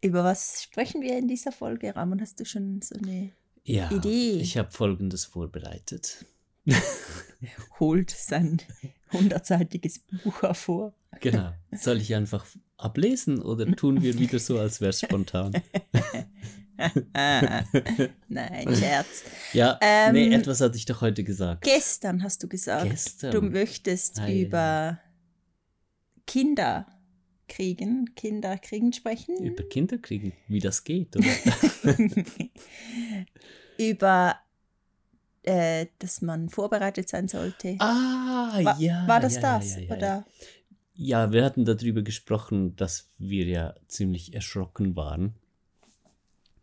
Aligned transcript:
Über 0.00 0.22
was 0.24 0.62
sprechen 0.62 1.02
wir 1.02 1.18
in 1.18 1.26
dieser 1.28 1.50
Folge? 1.52 1.94
Ramon, 1.96 2.20
hast 2.20 2.38
du 2.40 2.44
schon 2.44 2.80
so 2.82 2.94
eine 2.96 3.30
Ja, 3.64 3.90
Idee? 3.90 4.38
ich 4.40 4.56
habe 4.56 4.70
Folgendes 4.70 5.24
vorbereitet. 5.24 6.24
Holt 7.80 8.10
sein 8.10 8.60
hundertseitiges 9.12 10.00
Buch 10.00 10.42
hervor. 10.42 10.92
Genau. 11.20 11.52
Soll 11.72 11.96
ich 11.98 12.14
einfach 12.14 12.46
ablesen 12.76 13.40
oder 13.42 13.66
tun 13.74 14.02
wir 14.02 14.18
wieder 14.18 14.38
so, 14.38 14.58
als 14.58 14.80
wäre 14.80 14.90
es 14.90 15.00
spontan? 15.00 15.52
Nein, 18.28 18.76
Scherz. 18.76 19.24
Ja, 19.52 19.78
Ähm, 19.80 20.12
nee, 20.12 20.32
etwas 20.32 20.60
hatte 20.60 20.76
ich 20.76 20.84
doch 20.84 21.00
heute 21.00 21.24
gesagt. 21.24 21.62
Gestern 21.64 22.22
hast 22.22 22.42
du 22.42 22.48
gesagt, 22.48 22.88
Gestern. 22.90 23.32
du 23.32 23.40
möchtest 23.42 24.20
Ei, 24.20 24.42
über 24.42 25.00
Kinder 26.26 26.86
kriegen, 27.48 28.14
Kinder 28.14 28.58
kriegen 28.58 28.92
sprechen. 28.92 29.36
Über 29.42 29.64
Kinder 29.64 29.98
kriegen, 29.98 30.32
wie 30.48 30.60
das 30.60 30.84
geht, 30.84 31.16
oder? 31.16 31.26
über, 33.78 34.36
äh, 35.42 35.86
dass 35.98 36.22
man 36.22 36.48
vorbereitet 36.48 37.08
sein 37.08 37.28
sollte. 37.28 37.76
ah, 37.80 38.58
Wa- 38.62 38.76
ja. 38.78 39.06
War 39.08 39.20
das 39.20 39.36
ja, 39.36 39.40
das? 39.40 39.76
Ja, 39.76 39.80
ja, 39.80 39.86
ja, 39.88 39.96
Oder? 39.96 40.26
ja, 40.94 41.32
wir 41.32 41.44
hatten 41.44 41.64
darüber 41.64 42.02
gesprochen, 42.02 42.76
dass 42.76 43.08
wir 43.18 43.46
ja 43.46 43.74
ziemlich 43.86 44.34
erschrocken 44.34 44.96
waren. 44.96 45.34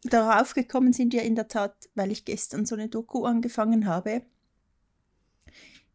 Darauf 0.03 0.53
gekommen 0.53 0.93
sind 0.93 1.13
wir 1.13 1.23
in 1.23 1.35
der 1.35 1.47
Tat, 1.47 1.89
weil 1.95 2.11
ich 2.11 2.25
gestern 2.25 2.65
so 2.65 2.75
eine 2.75 2.89
Doku 2.89 3.25
angefangen 3.25 3.87
habe, 3.87 4.21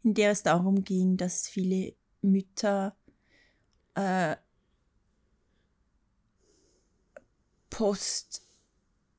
in 0.03 0.15
der 0.15 0.31
es 0.31 0.43
darum 0.43 0.83
ging, 0.83 1.17
dass 1.17 1.49
viele 1.49 1.95
Mütter 2.23 2.97
äh, 3.95 4.35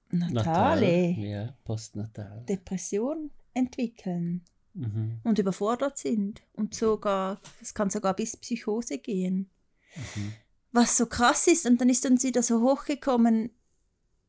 postnatale 0.09 1.09
Ja, 1.11 1.53
postnatal. 1.63 2.44
Depression 2.47 3.31
entwickeln 3.53 4.44
Mhm. 4.73 5.19
und 5.25 5.38
überfordert 5.38 5.97
sind 5.97 6.41
und 6.53 6.73
sogar, 6.73 7.41
es 7.61 7.73
kann 7.73 7.89
sogar 7.89 8.13
bis 8.16 8.38
Psychose 8.38 8.99
gehen. 8.99 9.49
Mhm. 9.95 10.33
Was 10.71 10.95
so 10.95 11.05
krass 11.08 11.47
ist, 11.47 11.66
und 11.66 11.81
dann 11.81 11.89
ist 11.89 12.05
uns 12.05 12.23
wieder 12.23 12.41
so 12.41 12.61
hochgekommen, 12.61 13.49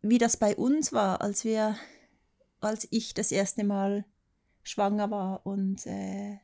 wie 0.01 0.19
das 0.19 0.37
bei 0.37 0.57
uns 0.57 0.93
war, 0.93 1.21
als 1.23 1.45
wir, 1.45 1.77
als 2.61 2.89
ich 2.91 3.15
das 3.15 3.31
erste 3.31 3.63
Mal 3.63 4.05
schwanger 4.65 5.13
war 5.13 5.47
und 5.47 5.87
äh, 5.87 6.39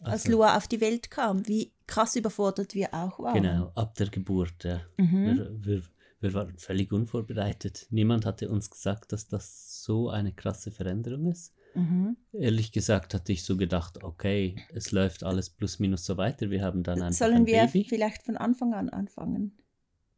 als 0.00 0.24
Also, 0.24 0.32
Lua 0.32 0.56
auf 0.56 0.66
die 0.66 0.80
Welt 0.80 1.12
kam, 1.12 1.46
wie 1.46 1.72
krass 1.86 2.16
überfordert 2.16 2.74
wir 2.74 2.92
auch 2.94 3.20
waren. 3.20 3.40
Genau, 3.40 3.70
ab 3.76 3.94
der 3.94 4.08
Geburt, 4.08 4.64
ja. 4.64 4.80
Mhm. 4.96 5.24
Wir, 5.24 5.64
wir, 5.64 5.82
wir 6.20 6.32
waren 6.34 6.58
völlig 6.58 6.92
unvorbereitet. 6.92 7.86
Niemand 7.90 8.24
hatte 8.26 8.48
uns 8.50 8.70
gesagt, 8.70 9.12
dass 9.12 9.28
das 9.28 9.82
so 9.84 10.08
eine 10.10 10.32
krasse 10.32 10.70
Veränderung 10.70 11.26
ist. 11.30 11.52
Mhm. 11.74 12.16
Ehrlich 12.32 12.72
gesagt 12.72 13.12
hatte 13.12 13.32
ich 13.32 13.44
so 13.44 13.56
gedacht, 13.56 14.02
okay, 14.02 14.56
es 14.74 14.92
läuft 14.92 15.24
alles 15.24 15.50
plus 15.50 15.78
minus 15.78 16.06
so 16.06 16.16
weiter. 16.16 16.50
Wir 16.50 16.62
haben 16.62 16.82
dann 16.82 17.02
einfach 17.02 17.18
Sollen 17.26 17.36
ein 17.42 17.46
wir 17.46 17.66
Baby. 17.66 17.84
vielleicht 17.88 18.22
von 18.22 18.36
Anfang 18.38 18.72
an 18.72 18.88
anfangen? 18.88 19.58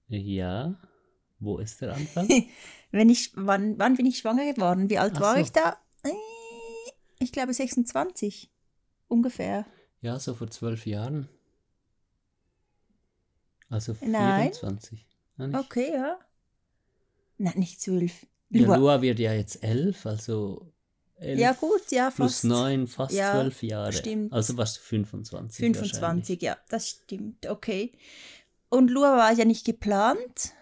Ja, 0.07 0.81
wo 1.41 1.59
ist 1.59 1.81
der 1.81 1.95
Anfang? 1.95 2.29
Wenn 2.93 3.11
ich, 3.11 3.33
wann, 3.35 3.77
wann 3.79 3.97
bin 3.97 4.07
ich 4.07 4.19
schwanger 4.19 4.53
geworden? 4.53 4.89
Wie 4.89 4.99
alt 4.99 5.15
Ach 5.17 5.21
war 5.21 5.35
so. 5.35 5.41
ich 5.43 5.51
da? 5.53 5.77
Äh, 6.05 6.11
Ich 7.19 7.33
glaube 7.33 7.53
26 7.53 8.51
ungefähr. 9.09 9.67
ja, 10.01 10.19
so 10.21 10.35
vor 10.35 10.49
zwölf 10.51 10.87
Jahren. 10.87 11.29
Also 13.69 13.97
Nein. 14.01 14.53
24. 14.53 15.05
Nicht? 15.39 15.55
Okay, 15.58 15.91
ja. 15.94 16.19
Nein, 17.39 17.55
nicht 17.58 17.81
zwölf. 17.81 18.27
Ja, 18.50 18.67
Lua- 18.67 18.77
Lua 18.77 19.03
wird 19.03 19.19
ja 19.19 19.33
jetzt 19.33 19.62
elf, 19.62 20.05
also 20.06 20.72
elf 21.17 21.39
Ja, 21.39 21.53
gut, 21.53 21.91
ja, 21.91 22.11
plus 22.11 22.33
fast. 22.34 22.44
neun, 22.44 22.86
fast 22.86 23.14
Ja, 23.14 23.33
zwölf 23.33 23.62
Jahre. 23.62 23.93
stimmt. 23.93 24.32
Also 24.32 24.56
warst 24.56 24.78
du 24.78 24.81
25. 24.81 25.59
25, 25.59 26.43
ja, 26.43 26.56
das 26.69 26.88
stimmt, 26.88 27.47
okay. 27.47 27.93
Und 28.71 28.91
Lua 28.91 29.16
war 29.16 29.32
ja 29.32 29.44
nicht 29.44 29.65
geplant. 29.65 30.53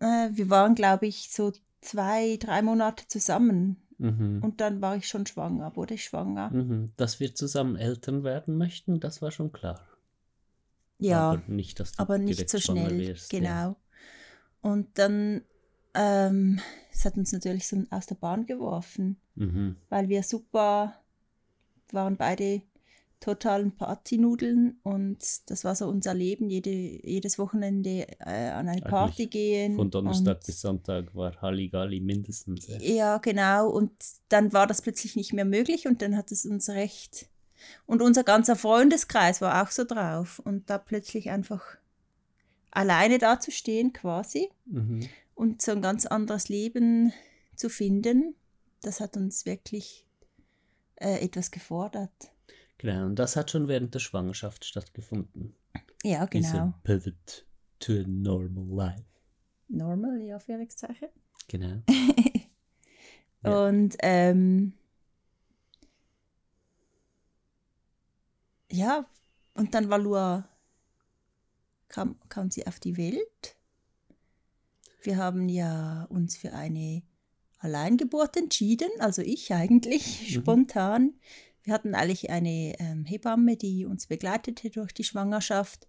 Äh, 0.00 0.30
wir 0.32 0.50
waren, 0.50 0.74
glaube 0.74 1.06
ich, 1.06 1.30
so 1.30 1.52
zwei, 1.80 2.36
drei 2.38 2.62
Monate 2.62 3.06
zusammen. 3.06 3.76
Mhm. 3.98 4.40
Und 4.42 4.60
dann 4.60 4.80
war 4.82 4.96
ich 4.96 5.06
schon 5.06 5.26
schwanger, 5.26 5.76
wurde 5.76 5.94
ich 5.94 6.04
schwanger. 6.04 6.50
Mhm. 6.50 6.90
Dass 6.96 7.20
wir 7.20 7.34
zusammen 7.36 7.76
Eltern 7.76 8.24
werden 8.24 8.56
möchten, 8.58 8.98
das 8.98 9.22
war 9.22 9.30
schon 9.30 9.52
klar. 9.52 9.80
Ja, 10.98 11.30
Aber 11.32 11.42
nicht, 11.46 11.78
dass 11.80 11.92
du 11.92 12.00
aber 12.00 12.18
nicht 12.18 12.48
so 12.50 12.58
schnell. 12.58 12.98
wirst, 12.98 13.32
Ja. 13.32 13.76
Und 14.62 14.88
dann, 14.98 15.42
ähm, 15.94 16.60
es 16.92 17.04
hat 17.04 17.16
uns 17.16 17.32
natürlich 17.32 17.68
so 17.68 17.82
aus 17.90 18.06
der 18.06 18.14
Bahn 18.14 18.46
geworfen, 18.46 19.16
Mhm. 19.34 19.76
weil 19.88 20.08
wir 20.08 20.22
super 20.22 20.94
waren 21.90 22.16
beide 22.16 22.62
totalen 23.20 23.70
Partynudeln 23.72 24.80
und 24.82 25.18
das 25.48 25.64
war 25.64 25.76
so 25.76 25.86
unser 25.86 26.12
Leben, 26.12 26.50
jede, 26.50 26.70
jedes 26.70 27.38
Wochenende 27.38 28.06
äh, 28.18 28.48
an 28.50 28.68
eine 28.68 28.80
Party 28.82 29.22
Eigentlich 29.22 29.30
gehen. 29.30 29.76
Von 29.76 29.90
Donnerstag 29.90 30.38
und, 30.38 30.46
bis 30.46 30.60
Sonntag 30.60 31.14
war 31.14 31.40
Halligalli 31.40 32.00
mindestens. 32.00 32.66
Ja. 32.66 32.78
Ja, 32.80 33.18
genau. 33.18 33.70
Und 33.70 33.92
dann 34.28 34.52
war 34.52 34.66
das 34.66 34.82
plötzlich 34.82 35.14
nicht 35.14 35.32
mehr 35.32 35.44
möglich 35.44 35.86
und 35.86 36.02
dann 36.02 36.16
hat 36.16 36.32
es 36.32 36.44
uns 36.44 36.68
recht. 36.68 37.28
Und 37.86 38.02
unser 38.02 38.24
ganzer 38.24 38.56
Freundeskreis 38.56 39.40
war 39.40 39.62
auch 39.62 39.70
so 39.70 39.84
drauf. 39.84 40.40
Und 40.40 40.68
da 40.68 40.78
plötzlich 40.78 41.30
einfach 41.30 41.62
alleine 42.72 43.18
dazustehen 43.18 43.92
quasi 43.92 44.50
Mhm. 44.66 45.08
und 45.34 45.62
so 45.62 45.72
ein 45.72 45.82
ganz 45.82 46.06
anderes 46.06 46.48
Leben 46.48 47.12
zu 47.56 47.68
finden, 47.68 48.34
das 48.80 49.00
hat 49.00 49.16
uns 49.16 49.46
wirklich 49.46 50.04
äh, 50.96 51.24
etwas 51.24 51.50
gefordert. 51.50 52.32
Genau, 52.78 53.06
und 53.06 53.16
das 53.16 53.36
hat 53.36 53.50
schon 53.50 53.68
während 53.68 53.94
der 53.94 54.00
Schwangerschaft 54.00 54.64
stattgefunden. 54.64 55.54
Ja, 56.02 56.24
genau. 56.26 56.48
Diese 56.48 56.74
Pivot 56.82 57.46
to 57.78 57.92
a 57.92 58.02
normal 58.06 58.64
life. 58.88 59.04
Normal, 59.68 60.20
ja, 60.20 60.34
Anführungszeichen. 60.36 61.08
Genau. 61.48 61.82
Ja. 63.44 63.66
Und 63.66 63.96
ähm, 64.02 64.72
ja, 68.70 69.04
und 69.54 69.74
dann 69.74 69.90
war 69.90 69.98
Lua, 69.98 70.48
kam, 71.92 72.18
kam 72.28 72.50
sie 72.50 72.66
auf 72.66 72.80
die 72.80 72.96
Welt. 72.96 73.56
Wir 75.02 75.16
haben 75.16 75.48
ja 75.48 76.04
uns 76.10 76.36
für 76.36 76.52
eine 76.52 77.02
Alleingeburt 77.58 78.36
entschieden, 78.36 78.90
also 78.98 79.22
ich 79.22 79.52
eigentlich, 79.52 80.22
Mhm. 80.22 80.40
spontan. 80.40 81.14
Wir 81.62 81.74
hatten 81.74 81.94
eigentlich 81.94 82.28
eine 82.30 82.74
ähm, 82.80 83.04
Hebamme, 83.04 83.56
die 83.56 83.84
uns 83.84 84.08
begleitete 84.08 84.70
durch 84.70 84.92
die 84.92 85.04
Schwangerschaft, 85.04 85.86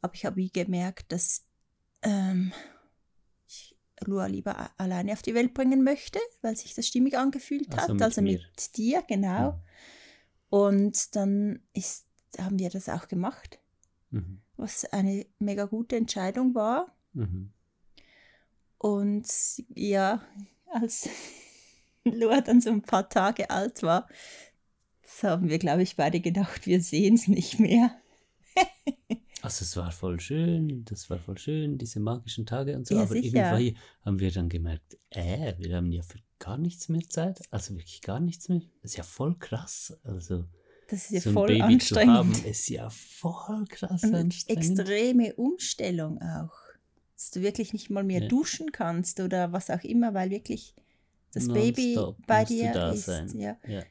aber 0.00 0.14
ich 0.14 0.24
habe 0.26 0.48
gemerkt, 0.50 1.12
dass 1.12 1.44
ähm, 2.02 2.52
ich 3.46 3.76
Lua 4.04 4.26
lieber 4.26 4.70
alleine 4.78 5.12
auf 5.12 5.22
die 5.22 5.34
Welt 5.34 5.54
bringen 5.54 5.84
möchte, 5.84 6.18
weil 6.40 6.56
sich 6.56 6.74
das 6.74 6.88
stimmig 6.88 7.16
angefühlt 7.16 7.68
Also 7.72 7.82
hat, 7.82 7.90
mit 7.92 8.02
also 8.02 8.20
mir. 8.22 8.32
mit 8.40 8.76
dir, 8.76 9.02
genau. 9.06 9.52
Mhm. 9.52 9.58
Und 10.50 11.16
dann 11.16 11.60
ist, 11.72 12.06
haben 12.38 12.58
wir 12.58 12.70
das 12.70 12.88
auch 12.88 13.06
gemacht, 13.08 13.58
Mhm. 14.10 14.41
Was 14.62 14.84
eine 14.86 15.26
mega 15.38 15.64
gute 15.64 15.96
Entscheidung 15.96 16.54
war. 16.54 16.94
Mhm. 17.12 17.52
Und 18.78 19.26
ja, 19.74 20.22
als 20.72 21.08
Lua 22.04 22.40
dann 22.40 22.60
so 22.60 22.70
ein 22.70 22.82
paar 22.82 23.08
Tage 23.08 23.50
alt 23.50 23.82
war, 23.82 24.08
das 25.02 25.22
haben 25.22 25.48
wir, 25.48 25.58
glaube 25.58 25.82
ich, 25.82 25.96
beide 25.96 26.20
gedacht, 26.20 26.66
wir 26.66 26.80
sehen 26.80 27.14
es 27.14 27.28
nicht 27.28 27.58
mehr. 27.58 27.94
Also 29.44 29.64
es 29.64 29.76
war 29.76 29.90
voll 29.90 30.20
schön, 30.20 30.84
das 30.84 31.10
war 31.10 31.18
voll 31.18 31.36
schön, 31.36 31.76
diese 31.76 31.98
magischen 31.98 32.46
Tage 32.46 32.76
und 32.76 32.86
so, 32.86 32.94
Ja, 32.94 33.02
aber 33.02 33.14
sicher. 33.14 33.58
irgendwie 33.58 33.76
haben 34.02 34.20
wir 34.20 34.30
dann 34.30 34.48
gemerkt, 34.48 34.96
äh, 35.10 35.54
wir 35.58 35.74
haben 35.78 35.90
ja 35.90 36.02
für 36.02 36.20
gar 36.38 36.58
nichts 36.58 36.88
mehr 36.88 37.02
Zeit, 37.08 37.42
also 37.50 37.74
wirklich 37.74 38.02
gar 38.02 38.20
nichts 38.20 38.48
mehr. 38.48 38.60
Das 38.82 38.92
ist 38.92 38.98
ja 38.98 39.02
voll 39.02 39.36
krass, 39.36 39.98
also 40.04 40.44
Das 40.92 41.04
ist 41.04 41.10
ja 41.10 41.20
so 41.22 41.30
ein 41.30 41.34
voll 41.34 41.48
Baby 41.48 41.78
zu 41.78 41.96
haben, 41.96 42.08
anstrengend. 42.10 42.44
ist 42.46 42.68
ja 42.68 42.90
voll 42.90 43.64
krass 43.66 44.02
Und 44.04 44.14
anstrengend. 44.14 44.62
extreme 44.78 45.34
Umstellung 45.34 46.20
auch. 46.20 46.52
Dass 47.14 47.30
du 47.30 47.40
wirklich 47.40 47.72
nicht 47.72 47.88
mal 47.88 48.04
mehr 48.04 48.22
Ja. 48.22 48.28
duschen 48.28 48.72
kannst 48.72 49.18
oder 49.20 49.52
was 49.52 49.70
auch 49.70 49.82
immer, 49.84 50.12
weil 50.12 50.30
wirklich 50.30 50.74
das 51.32 51.48
Baby 51.48 51.98
bei 52.26 52.44
dir 52.44 52.90
ist. 52.92 53.06
sein. 53.06 53.30
Ja. 53.38 53.56
Ja, 53.66 53.82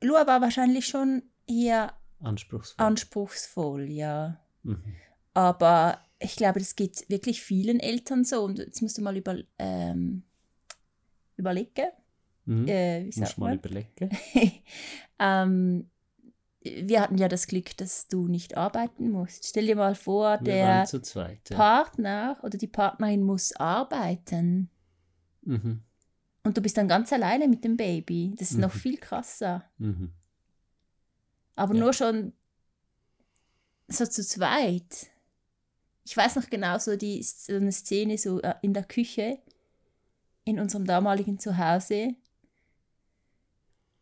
Lua 0.00 0.24
war 0.28 0.40
wahrscheinlich 0.40 0.86
schon 0.86 1.22
eher 1.48 1.92
anspruchsvoll. 2.20 2.86
anspruchsvoll, 2.86 3.90
ja. 3.90 4.40
mhm. 4.62 4.80
Aber 5.34 5.98
ich 6.20 6.36
glaube, 6.36 6.60
das 6.60 6.76
geht 6.76 7.08
wirklich 7.08 7.42
vielen 7.42 7.80
Eltern 7.80 8.24
so. 8.24 8.42
Und 8.44 8.58
jetzt 8.58 8.82
musst 8.82 8.98
du 8.98 9.02
mal 9.02 9.16
über, 9.16 9.36
ähm, 9.58 10.22
überlegen, 11.36 11.88
Mhm. 12.48 12.66
äh, 12.66 13.04
wie 13.04 13.12
sagt 13.12 13.36
mal 13.38 13.54
überlegen. 13.56 14.08
ähm, 15.18 15.90
wir 16.62 17.00
hatten 17.02 17.18
ja 17.18 17.28
das 17.28 17.46
Glück, 17.46 17.76
dass 17.76 18.08
du 18.08 18.26
nicht 18.26 18.56
arbeiten 18.56 19.10
musst. 19.10 19.46
Stell 19.46 19.66
dir 19.66 19.76
mal 19.76 19.94
vor, 19.94 20.38
Wir 20.40 20.84
der 20.84 20.84
zweit. 21.02 21.50
Ja. 21.50 21.56
Partner 21.56 22.38
oder 22.42 22.56
die 22.58 22.66
Partnerin 22.66 23.22
muss 23.22 23.52
arbeiten 23.54 24.70
Mhm. 25.42 25.82
und 26.42 26.56
du 26.56 26.60
bist 26.62 26.76
dann 26.78 26.88
ganz 26.88 27.12
alleine 27.12 27.48
mit 27.48 27.64
dem 27.64 27.76
Baby. 27.76 28.34
Das 28.38 28.50
ist 28.50 28.58
noch 28.58 28.74
Mhm. 28.74 28.78
viel 28.78 28.96
krasser. 28.98 29.64
Mhm. 29.78 30.12
Aber 31.54 31.74
Ja. 31.74 31.80
nur 31.80 31.92
schon 31.92 32.32
so 33.88 34.04
zu 34.06 34.24
zweit. 34.24 35.08
Ich 36.04 36.16
weiß 36.16 36.36
noch 36.36 36.48
genau 36.48 36.78
so 36.78 36.96
die 36.96 37.22
so 37.22 37.54
eine 37.54 37.72
Szene 37.72 38.16
so 38.18 38.40
äh, 38.40 38.54
in 38.62 38.72
der 38.72 38.84
Küche 38.84 39.38
in 40.44 40.58
unserem 40.58 40.86
damaligen 40.86 41.38
Zuhause. 41.38 42.14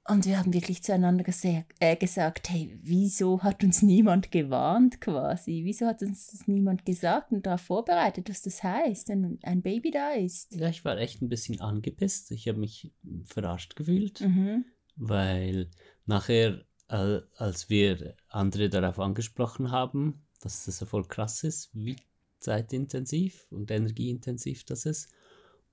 Und 0.09 0.25
wir 0.25 0.39
haben 0.39 0.55
wirklich 0.55 0.83
zueinander 0.85 1.25
gese- 1.25 1.65
äh, 1.81 1.97
gesagt, 1.97 2.49
hey, 2.51 2.79
wieso 2.83 3.43
hat 3.43 3.65
uns 3.65 3.83
niemand 3.83 4.31
gewarnt 4.31 5.01
quasi? 5.01 5.63
Wieso 5.65 5.87
hat 5.87 6.01
uns 6.03 6.29
das 6.29 6.47
niemand 6.47 6.85
gesagt 6.85 7.33
und 7.33 7.45
darauf 7.47 7.63
vorbereitet, 7.63 8.29
was 8.31 8.43
das 8.43 8.63
heißt, 8.63 9.09
wenn 9.09 9.39
ein 9.43 9.63
Baby 9.63 9.91
da 9.91 10.11
ist? 10.13 10.55
Ja, 10.55 10.69
ich 10.69 10.85
war 10.85 10.97
echt 10.99 11.23
ein 11.23 11.29
bisschen 11.29 11.61
angepisst. 11.61 12.31
Ich 12.31 12.47
habe 12.47 12.59
mich 12.61 12.93
verarscht 13.25 13.75
gefühlt, 13.75 14.21
Mhm. 14.21 14.65
weil 14.95 15.71
nachher, 16.05 16.65
al- 16.87 17.29
als 17.37 17.69
wir 17.69 18.15
andere 18.29 18.69
darauf 18.69 19.01
angesprochen 19.01 19.73
haben, 19.73 20.25
dass 20.41 20.67
das 20.67 20.79
ja 20.81 20.87
voll 20.87 21.07
krass 21.09 21.43
ist, 21.43 21.71
wie 21.75 21.97
zeitintensiv 22.39 23.47
und 23.51 23.71
energieintensiv 23.71 24.65
das 24.65 24.87
ist, 24.87 25.11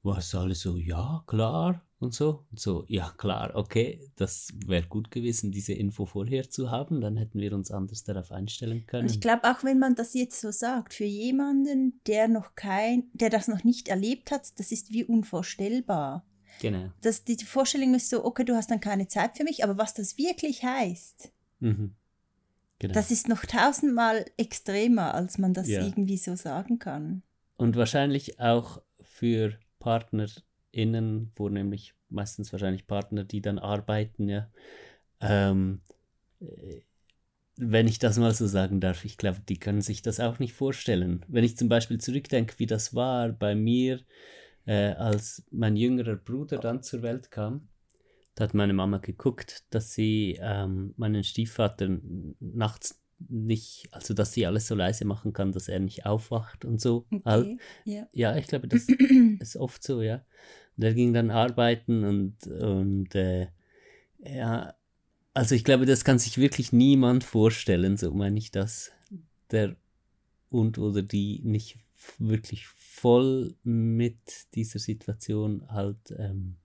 war 0.02 0.18
es 0.18 0.34
alle 0.36 0.56
so, 0.56 0.78
ja, 0.78 1.24
klar 1.28 1.86
und 2.04 2.14
so. 2.14 2.46
Und 2.52 2.60
so, 2.60 2.86
ja, 2.88 3.14
klar, 3.18 3.52
okay, 3.56 4.00
das 4.16 4.50
wäre 4.66 4.86
gut 4.88 5.10
gewesen, 5.10 5.52
diese 5.52 5.74
Info 5.74 6.06
vorher 6.06 6.50
zu 6.50 6.70
haben, 6.70 7.02
dann 7.02 7.18
hätten 7.18 7.40
wir 7.40 7.54
uns 7.54 7.72
anders 7.72 8.04
darauf 8.04 8.32
einstellen 8.32 8.86
können. 8.86 9.08
Und 9.08 9.12
ich 9.14 9.22
glaube, 9.22 9.44
auch 9.50 9.64
wenn 9.64 9.80
man 9.80 9.96
das 9.96 10.14
jetzt 10.14 10.40
so 10.40 10.52
sagt, 10.52 10.94
für 10.94 11.06
jemanden, 11.06 12.00
der 12.06 12.28
noch 12.28 12.56
kein, 12.56 13.06
der 13.14 13.30
das 13.30 13.48
noch 13.48 13.64
nicht 13.64 13.88
erlebt 13.88 14.30
hat, 14.32 14.60
das 14.60 14.72
ist 14.72 14.92
wie 14.92 15.04
unvorstellbar. 15.06 16.26
genau. 16.62 16.92
Das, 17.02 17.24
die 17.24 17.38
Vorstellung 17.38 17.96
ist 17.96 18.10
so, 18.10 18.24
okay, 18.24 18.44
du 18.46 18.56
hast 18.56 18.70
dann 18.70 18.80
keine 18.80 19.08
Zeit 19.08 19.38
für 19.38 19.44
mich, 19.44 19.64
aber 19.64 19.78
was 19.78 19.94
das 19.94 20.18
wirklich 20.18 20.64
heißt, 20.64 21.32
Mhm. 21.60 21.96
Genau. 22.80 22.94
das 22.94 23.10
ist 23.12 23.30
noch 23.30 23.46
tausendmal 23.46 24.26
extremer, 24.38 25.14
als 25.14 25.38
man 25.38 25.54
das 25.54 25.68
Ja. 25.70 25.86
irgendwie 25.86 26.18
so 26.18 26.36
sagen 26.36 26.78
kann. 26.80 27.24
Und 27.56 27.76
wahrscheinlich 27.78 28.40
auch 28.42 28.82
für 29.02 29.58
PartnerInnen, 30.74 31.32
wo 31.36 31.50
nämlich 31.50 31.94
meistens 32.10 32.52
wahrscheinlich 32.52 32.88
Partner, 32.88 33.24
die 33.24 33.42
dann 33.42 33.60
arbeiten, 33.60 34.30
ja. 34.30 34.50
Ähm, 35.22 35.82
äh, 36.42 36.82
wenn 37.58 37.88
ich 37.88 38.00
das 38.00 38.18
mal 38.18 38.34
so 38.34 38.48
sagen 38.48 38.80
darf, 38.82 39.06
ich 39.06 39.18
glaube, 39.18 39.42
die 39.48 39.60
können 39.60 39.82
sich 39.82 40.02
das 40.02 40.20
auch 40.20 40.40
nicht 40.40 40.54
vorstellen. 40.54 41.24
Wenn 41.28 41.44
ich 41.44 41.58
zum 41.58 41.70
Beispiel 41.70 42.00
zurückdenke, 42.00 42.56
wie 42.60 42.66
das 42.66 42.96
war 42.96 43.30
bei 43.30 43.56
mir, 43.56 44.02
äh, 44.66 44.94
als 44.94 45.44
mein 45.52 45.76
jüngerer 45.76 46.16
Bruder 46.16 46.58
dann 46.58 46.84
zur 46.84 47.04
Welt 47.04 47.32
kam, 47.32 47.68
da 48.36 48.46
hat 48.46 48.54
meine 48.56 48.74
Mama 48.74 48.98
geguckt, 48.98 49.64
dass 49.70 49.94
sie 49.94 50.40
ähm, 50.42 50.94
meinen 50.98 51.24
Stiefvater 51.24 52.00
nachts 52.40 53.00
nicht, 53.30 53.88
also 53.92 54.14
dass 54.14 54.34
sie 54.34 54.46
alles 54.48 54.68
so 54.68 54.76
leise 54.76 55.06
machen 55.06 55.34
kann, 55.34 55.52
dass 55.52 55.68
er 55.70 55.80
nicht 55.80 56.06
aufwacht 56.06 56.66
und 56.66 56.82
so. 56.82 57.06
Al- 57.24 57.58
ja. 57.86 58.08
ja, 58.14 58.36
ich 58.38 58.48
glaube, 58.48 58.68
das 58.70 58.88
ist 59.40 59.58
oft 59.58 59.84
so, 59.84 60.02
ja. 60.02 60.24
Und 60.78 60.84
er 60.84 60.94
ging 60.94 61.14
dann 61.14 61.30
arbeiten 61.32 62.04
und, 62.04 62.48
und 62.48 63.14
äh, 63.16 63.48
ja, 64.24 64.74
also 65.34 65.56
ich 65.56 65.64
glaube, 65.64 65.86
das 65.86 66.04
kann 66.04 66.20
sich 66.20 66.38
wirklich 66.38 66.72
niemand 66.72 67.24
vorstellen, 67.24 67.98
so 67.98 68.12
meine 68.14 68.38
ich 68.38 68.52
das, 68.52 68.92
der 69.52 69.76
und 70.50 70.78
oder 70.78 71.02
die 71.02 71.42
nicht 71.44 71.78
wirklich 72.20 72.68
voll 72.68 73.56
mit 73.64 74.18
dieser 74.54 74.80
Situation 74.80 75.68
halt, 75.70 76.14
ähm, 76.18 76.58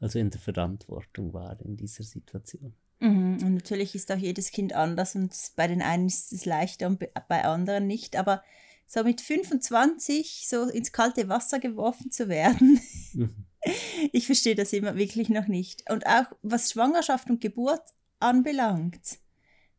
also 0.00 0.18
in 0.18 0.30
der 0.30 0.40
Verantwortung 0.40 1.32
war 1.32 1.60
in 1.60 1.76
dieser 1.76 2.04
Situation. 2.04 2.74
Mhm. 3.00 3.38
Und 3.42 3.54
natürlich 3.54 3.94
ist 3.94 4.10
auch 4.12 4.16
jedes 4.18 4.50
Kind 4.50 4.72
anders 4.72 5.14
und 5.14 5.34
bei 5.56 5.66
den 5.66 5.82
einen 5.82 6.06
ist 6.06 6.32
es 6.32 6.44
leichter 6.46 6.86
und 6.86 6.98
be- 6.98 7.10
bei 7.28 7.44
anderen 7.44 7.86
nicht. 7.86 8.16
Aber 8.16 8.42
so 8.86 9.02
mit 9.02 9.20
25 9.20 10.46
so 10.48 10.68
ins 10.68 10.92
kalte 10.92 11.28
Wasser 11.28 11.58
geworfen 11.58 12.10
zu 12.10 12.28
werden, 12.28 12.80
Mhm. 13.12 13.46
ich 14.12 14.26
verstehe 14.26 14.54
das 14.54 14.72
immer 14.72 14.96
wirklich 14.96 15.28
noch 15.28 15.46
nicht. 15.46 15.90
Und 15.90 16.06
auch 16.06 16.26
was 16.42 16.70
Schwangerschaft 16.70 17.30
und 17.30 17.40
Geburt 17.40 17.82
anbelangt, 18.20 19.18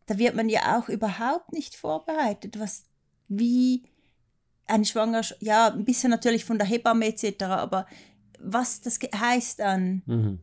da 0.07 0.17
wird 0.17 0.35
man 0.35 0.49
ja 0.49 0.77
auch 0.77 0.89
überhaupt 0.89 1.51
nicht 1.53 1.75
vorbereitet, 1.75 2.59
was 2.59 2.85
wie 3.27 3.83
eine 4.67 4.85
Schwangerschaft, 4.85 5.41
ja, 5.41 5.67
ein 5.71 5.85
bisschen 5.85 6.11
natürlich 6.11 6.45
von 6.45 6.57
der 6.57 6.67
Hebamme 6.67 7.05
etc., 7.07 7.43
aber 7.43 7.87
was 8.39 8.81
das 8.81 8.99
heißt 9.15 9.59
dann, 9.59 10.03
Mhm. 10.05 10.39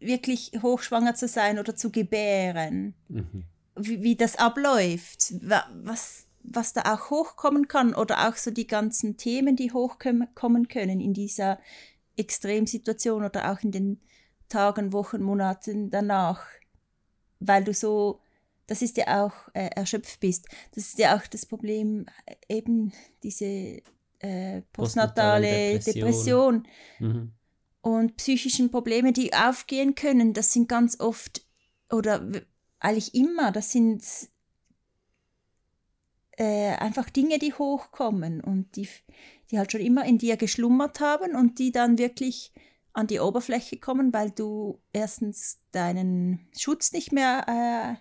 wirklich 0.00 0.52
hochschwanger 0.60 1.14
zu 1.14 1.28
sein 1.28 1.58
oder 1.58 1.76
zu 1.76 1.90
gebären, 1.90 2.94
Mhm. 3.08 3.44
wie, 3.76 4.02
wie 4.02 4.16
das 4.16 4.36
abläuft, 4.36 5.34
wa- 5.48 5.68
was, 5.82 6.26
was 6.42 6.72
da 6.72 6.92
auch 6.94 7.10
hochkommen 7.10 7.68
kann 7.68 7.94
oder 7.94 8.28
auch 8.28 8.36
so 8.36 8.50
die 8.50 8.66
ganzen 8.66 9.16
Themen, 9.16 9.54
die 9.54 9.72
hochkommen 9.72 10.66
können 10.68 11.00
in 11.00 11.14
dieser 11.14 11.58
Extremsituation 12.18 13.24
oder 13.24 13.52
auch 13.52 13.62
in 13.62 13.72
den 13.72 14.00
Tagen, 14.48 14.92
Wochen, 14.92 15.22
Monaten 15.22 15.90
danach, 15.90 16.44
weil 17.40 17.64
du 17.64 17.74
so, 17.74 18.20
das 18.66 18.82
ist 18.82 18.96
ja 18.96 19.24
auch 19.24 19.34
äh, 19.54 19.68
erschöpft 19.74 20.20
bist. 20.20 20.46
Das 20.74 20.84
ist 20.84 20.98
ja 20.98 21.16
auch 21.16 21.26
das 21.26 21.46
Problem, 21.46 22.06
äh, 22.26 22.56
eben 22.56 22.92
diese 23.22 23.82
äh, 24.20 24.62
postnatale 24.72 25.78
Depression 25.78 25.94
Depression. 25.94 26.68
Mhm. 26.98 27.32
und 27.82 28.16
psychischen 28.16 28.70
Probleme, 28.70 29.12
die 29.12 29.32
aufgehen 29.34 29.94
können, 29.94 30.32
das 30.32 30.52
sind 30.52 30.68
ganz 30.68 30.98
oft 30.98 31.42
oder 31.90 32.28
eigentlich 32.80 33.14
immer, 33.14 33.52
das 33.52 33.70
sind 33.72 34.02
äh, 36.38 36.76
einfach 36.76 37.10
Dinge, 37.10 37.38
die 37.38 37.52
hochkommen 37.52 38.40
und 38.40 38.76
die, 38.76 38.88
die 39.50 39.58
halt 39.58 39.72
schon 39.72 39.80
immer 39.80 40.04
in 40.04 40.18
dir 40.18 40.36
geschlummert 40.36 41.00
haben 41.00 41.34
und 41.34 41.58
die 41.58 41.72
dann 41.72 41.98
wirklich 41.98 42.52
an 42.92 43.06
die 43.06 43.20
Oberfläche 43.20 43.78
kommen, 43.78 44.12
weil 44.12 44.30
du 44.30 44.80
erstens 44.92 45.60
deinen 45.72 46.48
Schutz 46.56 46.92
nicht 46.92 47.12
mehr, 47.12 47.98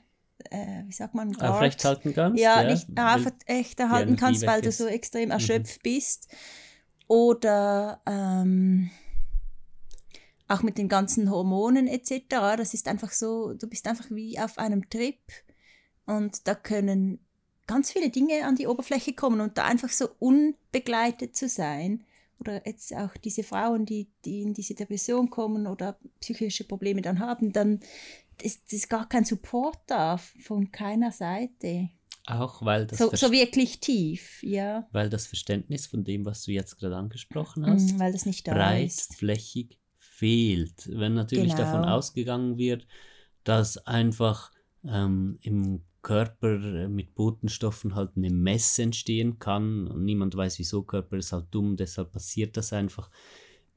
äh, 0.50 0.56
äh, 0.56 0.84
wie 0.88 0.92
sagt 0.94 1.14
man, 1.14 1.32
Guard, 1.34 1.52
Aufrechthalten 1.52 2.14
kannst. 2.14 2.42
ja, 2.42 2.64
nicht 2.64 2.88
weil- 2.96 3.16
aufrecht 3.22 3.80
erhalten 3.80 4.16
kannst, 4.16 4.46
weil 4.46 4.62
du 4.62 4.70
ist. 4.70 4.78
so 4.80 4.88
extrem 4.88 5.26
Mhm. 5.26 5.32
erschöpft 5.32 5.84
bist. 5.84 6.28
Oder 7.08 8.02
ähm, 8.06 8.90
auch 10.48 10.64
mit 10.64 10.78
den 10.78 10.90
ganzen 10.90 11.30
Hormonen 11.30 11.88
etc. 11.88 12.56
Das 12.58 12.74
ist 12.74 12.88
einfach 12.88 13.12
so, 13.12 13.54
du 13.54 13.68
bist 13.68 13.88
einfach 13.88 14.10
wie 14.10 14.40
auf 14.40 14.58
einem 14.58 14.90
Trip 14.90 15.20
und 16.06 16.48
da 16.48 16.56
können 16.56 17.20
ganz 17.68 17.92
viele 17.92 18.10
Dinge 18.10 18.46
an 18.46 18.56
die 18.56 18.68
Oberfläche 18.68 19.14
kommen 19.14 19.42
und 19.42 19.58
da 19.58 19.66
einfach 19.66 19.90
so 19.90 20.08
unbegleitet 20.20 21.36
zu 21.36 21.48
sein. 21.50 22.04
Oder 22.40 22.66
jetzt 22.68 22.94
auch 22.96 23.16
diese 23.18 23.44
Frauen, 23.44 23.86
die, 23.86 24.08
die 24.26 24.42
in 24.44 24.54
diese 24.54 24.76
Depression 24.76 25.30
kommen 25.30 25.66
oder 25.68 25.98
psychische 26.22 26.64
Probleme 26.66 27.02
dann 27.02 27.20
haben, 27.20 27.52
dann 27.52 27.80
ist, 28.42 28.72
ist 28.72 28.90
gar 28.90 29.10
kein 29.10 29.26
Support 29.26 29.80
da 29.88 30.18
von 30.18 30.72
keiner 30.72 31.12
Seite. 31.12 31.90
Auch 32.28 32.64
weil 32.64 32.86
das, 32.86 33.00
So, 33.00 33.10
so 33.16 33.32
wirklich 33.32 33.80
tief, 33.80 34.44
ja. 34.44 34.88
weil 34.92 35.10
das 35.10 35.26
Verständnis 35.28 35.88
von 35.88 36.04
dem, 36.04 36.26
was 36.26 36.44
du 36.44 36.52
jetzt 36.52 36.78
gerade 36.78 36.98
angesprochen 36.98 37.66
hast, 37.66 37.94
Mhm, 37.94 38.00
weil 38.00 38.12
das 38.12 38.26
nicht 38.26 38.48
da 38.48 38.54
breitflächig 38.54 39.80
fehlt. 39.98 40.90
Wenn 40.92 41.14
natürlich 41.14 41.56
Genau. 41.56 41.64
davon 41.64 41.86
ausgegangen 41.86 42.58
wird, 42.58 42.86
dass 43.44 43.78
einfach 43.88 44.52
ähm, 44.84 45.40
im 45.42 45.82
Körper 46.02 46.54
äh, 46.56 46.88
mit 46.88 47.16
Botenstoffen 47.16 47.96
halt 47.96 48.12
eine 48.16 48.30
Messe 48.30 48.84
entstehen 48.84 49.40
kann 49.40 49.88
und 49.88 50.06
niemand 50.06 50.36
weiß, 50.36 50.60
wieso 50.60 50.84
Körper 50.84 51.18
ist 51.18 51.32
halt 51.32 51.48
dumm, 51.52 51.76
deshalb 51.76 52.12
passiert 52.12 52.58
das 52.58 52.74
einfach. 52.74 53.10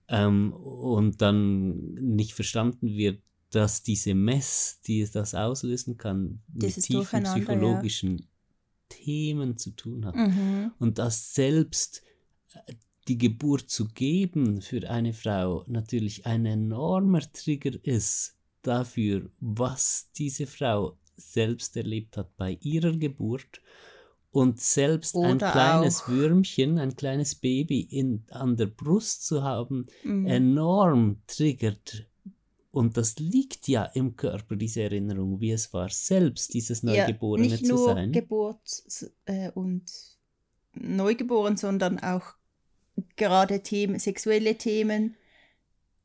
Ähm, 0.09 0.53
und 0.53 1.21
dann 1.23 1.95
nicht 1.95 2.35
verstanden 2.35 2.89
wird, 2.89 3.23
dass 3.51 3.83
diese 3.83 4.15
Mess, 4.15 4.81
die 4.87 5.07
das 5.11 5.35
auslösen 5.35 5.97
kann, 5.97 6.41
Dieses 6.49 6.77
mit 6.77 6.85
tiefen 6.87 6.97
Durcheinander, 6.97 7.31
ja. 7.31 7.45
psychologischen 7.45 8.27
Themen 8.89 9.57
zu 9.57 9.71
tun 9.71 10.05
hat. 10.05 10.15
Mhm. 10.15 10.73
Und 10.79 10.99
dass 10.99 11.35
selbst 11.35 12.03
äh, 12.55 12.75
die 13.09 13.19
Geburt 13.19 13.71
zu 13.71 13.89
geben 13.89 14.61
für 14.61 14.89
eine 14.89 15.13
Frau 15.13 15.65
natürlich 15.67 16.27
ein 16.27 16.47
enormer 16.47 17.21
Trigger 17.33 17.73
ist 17.83 18.37
dafür, 18.63 19.31
was 19.41 20.11
diese 20.17 20.47
Frau 20.47 20.97
selbst 21.21 21.77
erlebt 21.77 22.17
hat 22.17 22.37
bei 22.37 22.59
ihrer 22.63 22.93
Geburt 22.93 23.61
und 24.33 24.61
selbst 24.61 25.17
ein 25.17 25.37
Oder 25.37 25.51
kleines 25.53 26.03
auch- 26.03 26.09
Würmchen, 26.09 26.79
ein 26.79 26.95
kleines 26.97 27.35
Baby 27.35 27.81
in, 27.81 28.25
an 28.31 28.57
der 28.57 28.67
Brust 28.67 29.27
zu 29.27 29.43
haben, 29.43 29.87
Mhm. 30.05 30.27
enorm 30.27 31.23
triggert 31.27 32.07
Und 32.73 32.97
das 32.97 33.19
liegt 33.19 33.67
ja 33.67 33.83
im 33.95 34.15
Körper, 34.15 34.55
diese 34.55 34.83
Erinnerung, 34.83 35.41
wie 35.41 35.51
es 35.51 35.73
war, 35.73 35.89
selbst 35.89 36.55
dieses 36.55 36.85
Neugeborene 36.85 37.47
ja, 37.47 37.51
nicht 37.51 37.67
zu 37.67 37.75
nur 37.75 37.85
sein. 37.95 38.13
Geburt 38.13 38.85
äh, 39.25 39.51
und 39.51 39.91
Neugeboren, 40.75 41.57
sondern 41.57 41.99
auch 41.99 42.23
gerade 43.17 43.65
Themen, 43.65 43.99
sexuelle 43.99 44.55
Themen 44.57 45.17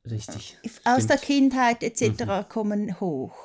Richtig. 0.10 0.58
aus 0.86 1.04
stimmt. 1.04 1.10
der 1.12 1.18
Kindheit 1.18 1.84
etc. 1.84 2.50
kommen 2.50 3.00
hoch. 3.00 3.36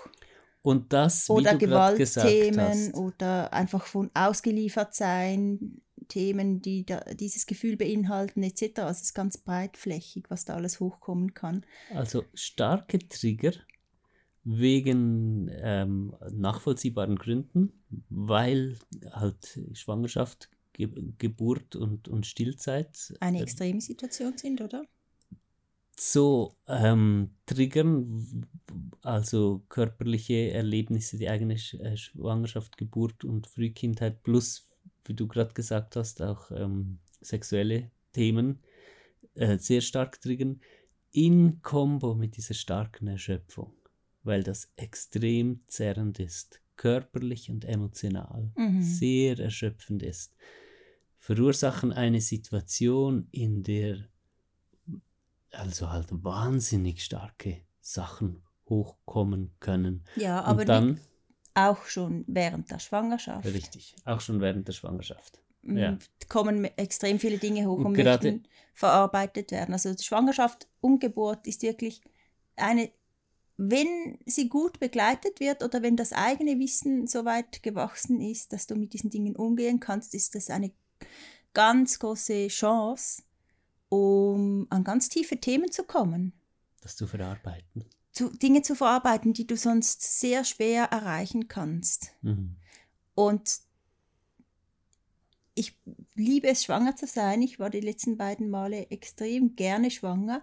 Und 0.63 0.93
das, 0.93 1.31
Oder 1.31 1.57
Gewaltthemen 1.57 2.93
oder 2.93 3.53
einfach 3.53 3.87
von 3.87 4.11
ausgeliefert 4.13 4.95
sein, 4.95 5.81
Themen, 6.09 6.61
die 6.61 6.85
da, 6.85 7.01
dieses 7.15 7.47
Gefühl 7.47 7.77
beinhalten 7.77 8.43
etc. 8.43 8.81
Also 8.81 8.91
es 8.91 9.03
ist 9.03 9.15
ganz 9.15 9.39
breitflächig, 9.39 10.25
was 10.29 10.45
da 10.45 10.55
alles 10.55 10.81
hochkommen 10.81 11.35
kann. 11.35 11.65
also 11.95 12.25
starke 12.35 12.99
Trigger 12.99 13.53
wegen 14.45 15.51
ähm, 15.63 16.15
nachvollziehbaren 16.31 17.17
Gründen, 17.17 17.73
weil 18.09 18.77
halt 19.13 19.61
Schwangerschaft, 19.73 20.51
Ge 20.73 20.89
Geburt 21.19 21.77
und, 21.77 22.09
und 22.09 22.27
Stillzeit 22.27 23.15
Eine 23.21 23.39
äh, 23.39 23.43
extreme 23.43 23.81
Situation 23.81 24.37
sind, 24.37 24.61
oder? 24.61 24.85
So 26.01 26.57
ähm, 26.67 27.35
triggern, 27.45 28.49
also 29.03 29.63
körperliche 29.69 30.51
Erlebnisse, 30.51 31.19
die 31.19 31.29
eigene 31.29 31.55
äh, 31.55 31.97
Schwangerschaft, 31.97 32.79
Geburt 32.79 33.23
und 33.23 33.47
Frühkindheit 33.47 34.23
plus, 34.23 34.67
wie 35.05 35.13
du 35.13 35.29
gerade 35.29 35.53
gesagt 35.53 35.97
hast, 35.97 36.23
auch 36.23 36.51
ähm, 36.53 37.01
sexuelle 37.21 37.91
Themen 38.15 38.61
äh, 39.35 39.59
sehr 39.59 39.83
stark 39.83 40.23
triggern, 40.23 40.63
in 41.13 41.61
Kombo 41.61 42.15
mit 42.15 42.39
dieser 42.39 42.55
starken 42.55 43.07
Erschöpfung, 43.07 43.75
weil 44.23 44.43
das 44.43 44.73
extrem 44.77 45.61
zerrend 45.67 46.19
ist, 46.19 46.63
körperlich 46.77 47.51
und 47.51 47.67
emotional, 47.67 48.51
Mhm. 48.57 48.81
sehr 48.81 49.39
erschöpfend 49.39 50.03
ist, 50.03 50.35
verursachen 51.19 51.93
eine 51.93 52.23
Situation, 52.23 53.29
in 53.33 53.63
der 53.63 54.09
also 55.53 55.91
halt 55.91 56.09
wahnsinnig 56.11 57.05
starke 57.05 57.61
Sachen 57.81 58.43
hochkommen 58.69 59.53
können. 59.61 60.05
Ja, 60.17 60.43
aber 60.43 60.61
und 60.61 60.69
dann, 60.69 61.01
auch 61.55 61.85
schon 61.87 62.25
während 62.29 62.71
der 62.71 62.79
Schwangerschaft. 62.79 63.45
richtig, 63.47 63.95
auch 64.05 64.21
schon 64.21 64.41
während 64.41 64.69
der 64.69 64.73
Schwangerschaft. 64.73 65.41
Mm, 65.63 65.77
Ja. 65.77 65.99
kommen 66.29 66.65
extrem 66.77 67.19
viele 67.19 67.39
Dinge 67.39 67.67
hoch 67.67 67.79
Und 67.79 67.87
und, 67.87 67.97
möchten 67.97 68.45
verarbeitet 68.75 69.51
werden. 69.51 69.73
Also 69.75 69.93
die 69.93 70.05
Schwangerschaft 70.05 70.69
und 70.81 71.01
Geburt 71.01 71.47
ist 71.47 71.63
wirklich 71.63 72.01
eine, 72.57 72.91
wenn 73.57 74.19
sie 74.25 74.49
gut 74.49 74.79
begleitet 74.81 75.41
wird 75.41 75.63
oder 75.63 75.83
wenn 75.83 75.97
das 75.97 76.13
eigene 76.13 76.59
Wissen 76.59 77.07
so 77.07 77.25
weit 77.25 77.63
gewachsen 77.63 78.21
ist, 78.21 78.53
dass 78.53 78.67
du 78.67 78.77
mit 78.77 78.93
diesen 78.95 79.11
Dingen 79.11 79.37
umgehen 79.37 79.81
kannst, 79.81 80.15
ist 80.15 80.35
das 80.35 80.49
eine 80.49 80.71
ganz 81.53 81.99
große 81.99 82.49
Chance, 82.49 83.23
um 83.91 84.67
an 84.71 84.85
ganz 84.85 85.11
tiefe 85.11 85.39
Themen 85.39 85.71
zu 85.71 85.83
kommen. 85.85 86.33
Das 86.81 86.97
zu 86.97 87.07
verarbeiten. 87.07 87.85
Zu, 88.13 88.31
Dinge 88.31 88.63
zu 88.63 88.75
verarbeiten, 88.75 89.35
die 89.35 89.47
du 89.47 89.57
sonst 89.57 90.19
sehr 90.21 90.45
schwer 90.45 90.85
erreichen 90.85 91.47
kannst. 91.49 92.15
Mhm. 92.23 92.57
Und 93.15 93.61
ich 95.55 95.79
liebe 96.15 96.49
es, 96.49 96.65
schwanger 96.65 96.97
zu 96.97 97.07
sein. 97.07 97.43
Ich 97.43 97.59
war 97.59 97.69
die 97.71 97.81
letzten 97.81 98.17
beiden 98.17 98.49
Male 98.49 98.91
extrem 98.91 99.57
gerne 99.57 99.91
schwanger. 99.91 100.43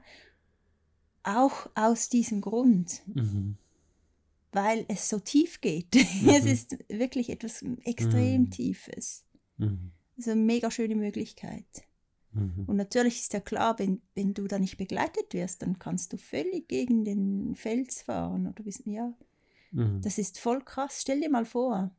Auch 1.24 1.70
aus 1.76 2.10
diesem 2.10 2.42
Grund, 2.42 3.02
Mhm. 3.08 3.58
weil 4.52 4.86
es 4.88 5.10
so 5.10 5.20
tief 5.20 5.60
geht. 5.62 5.96
Es 6.40 6.44
Mhm. 6.44 6.48
ist 6.52 6.78
wirklich 6.90 7.30
etwas 7.30 7.64
extrem 7.84 8.44
Mhm. 8.44 8.52
Tiefes. 8.52 9.26
Mhm. 9.58 9.92
Also 10.18 10.32
eine 10.32 10.42
mega 10.42 10.72
schöne 10.72 10.96
Möglichkeit. 10.96 11.66
Mhm. 12.38 12.66
Und 12.68 12.76
natürlich 12.76 13.20
ist 13.22 13.34
ja 13.34 13.40
klar, 13.40 13.78
wenn, 13.80 14.02
wenn 14.16 14.34
du 14.34 14.48
da 14.48 14.60
nicht 14.60 14.78
begleitet 14.78 15.34
wirst, 15.34 15.62
dann 15.62 15.80
kannst 15.80 16.14
du 16.14 16.18
völlig 16.18 16.68
gegen 16.68 17.04
den 17.06 17.56
Fels 17.56 18.02
fahren. 18.04 18.48
Oder 18.48 18.64
bist, 18.64 18.82
ja, 18.86 19.14
Mhm. 19.72 20.02
das 20.02 20.18
ist 20.18 20.40
voll 20.40 20.62
krass. 20.64 21.00
Stell 21.02 21.20
dir 21.22 21.30
mal 21.30 21.46
vor. 21.46 21.92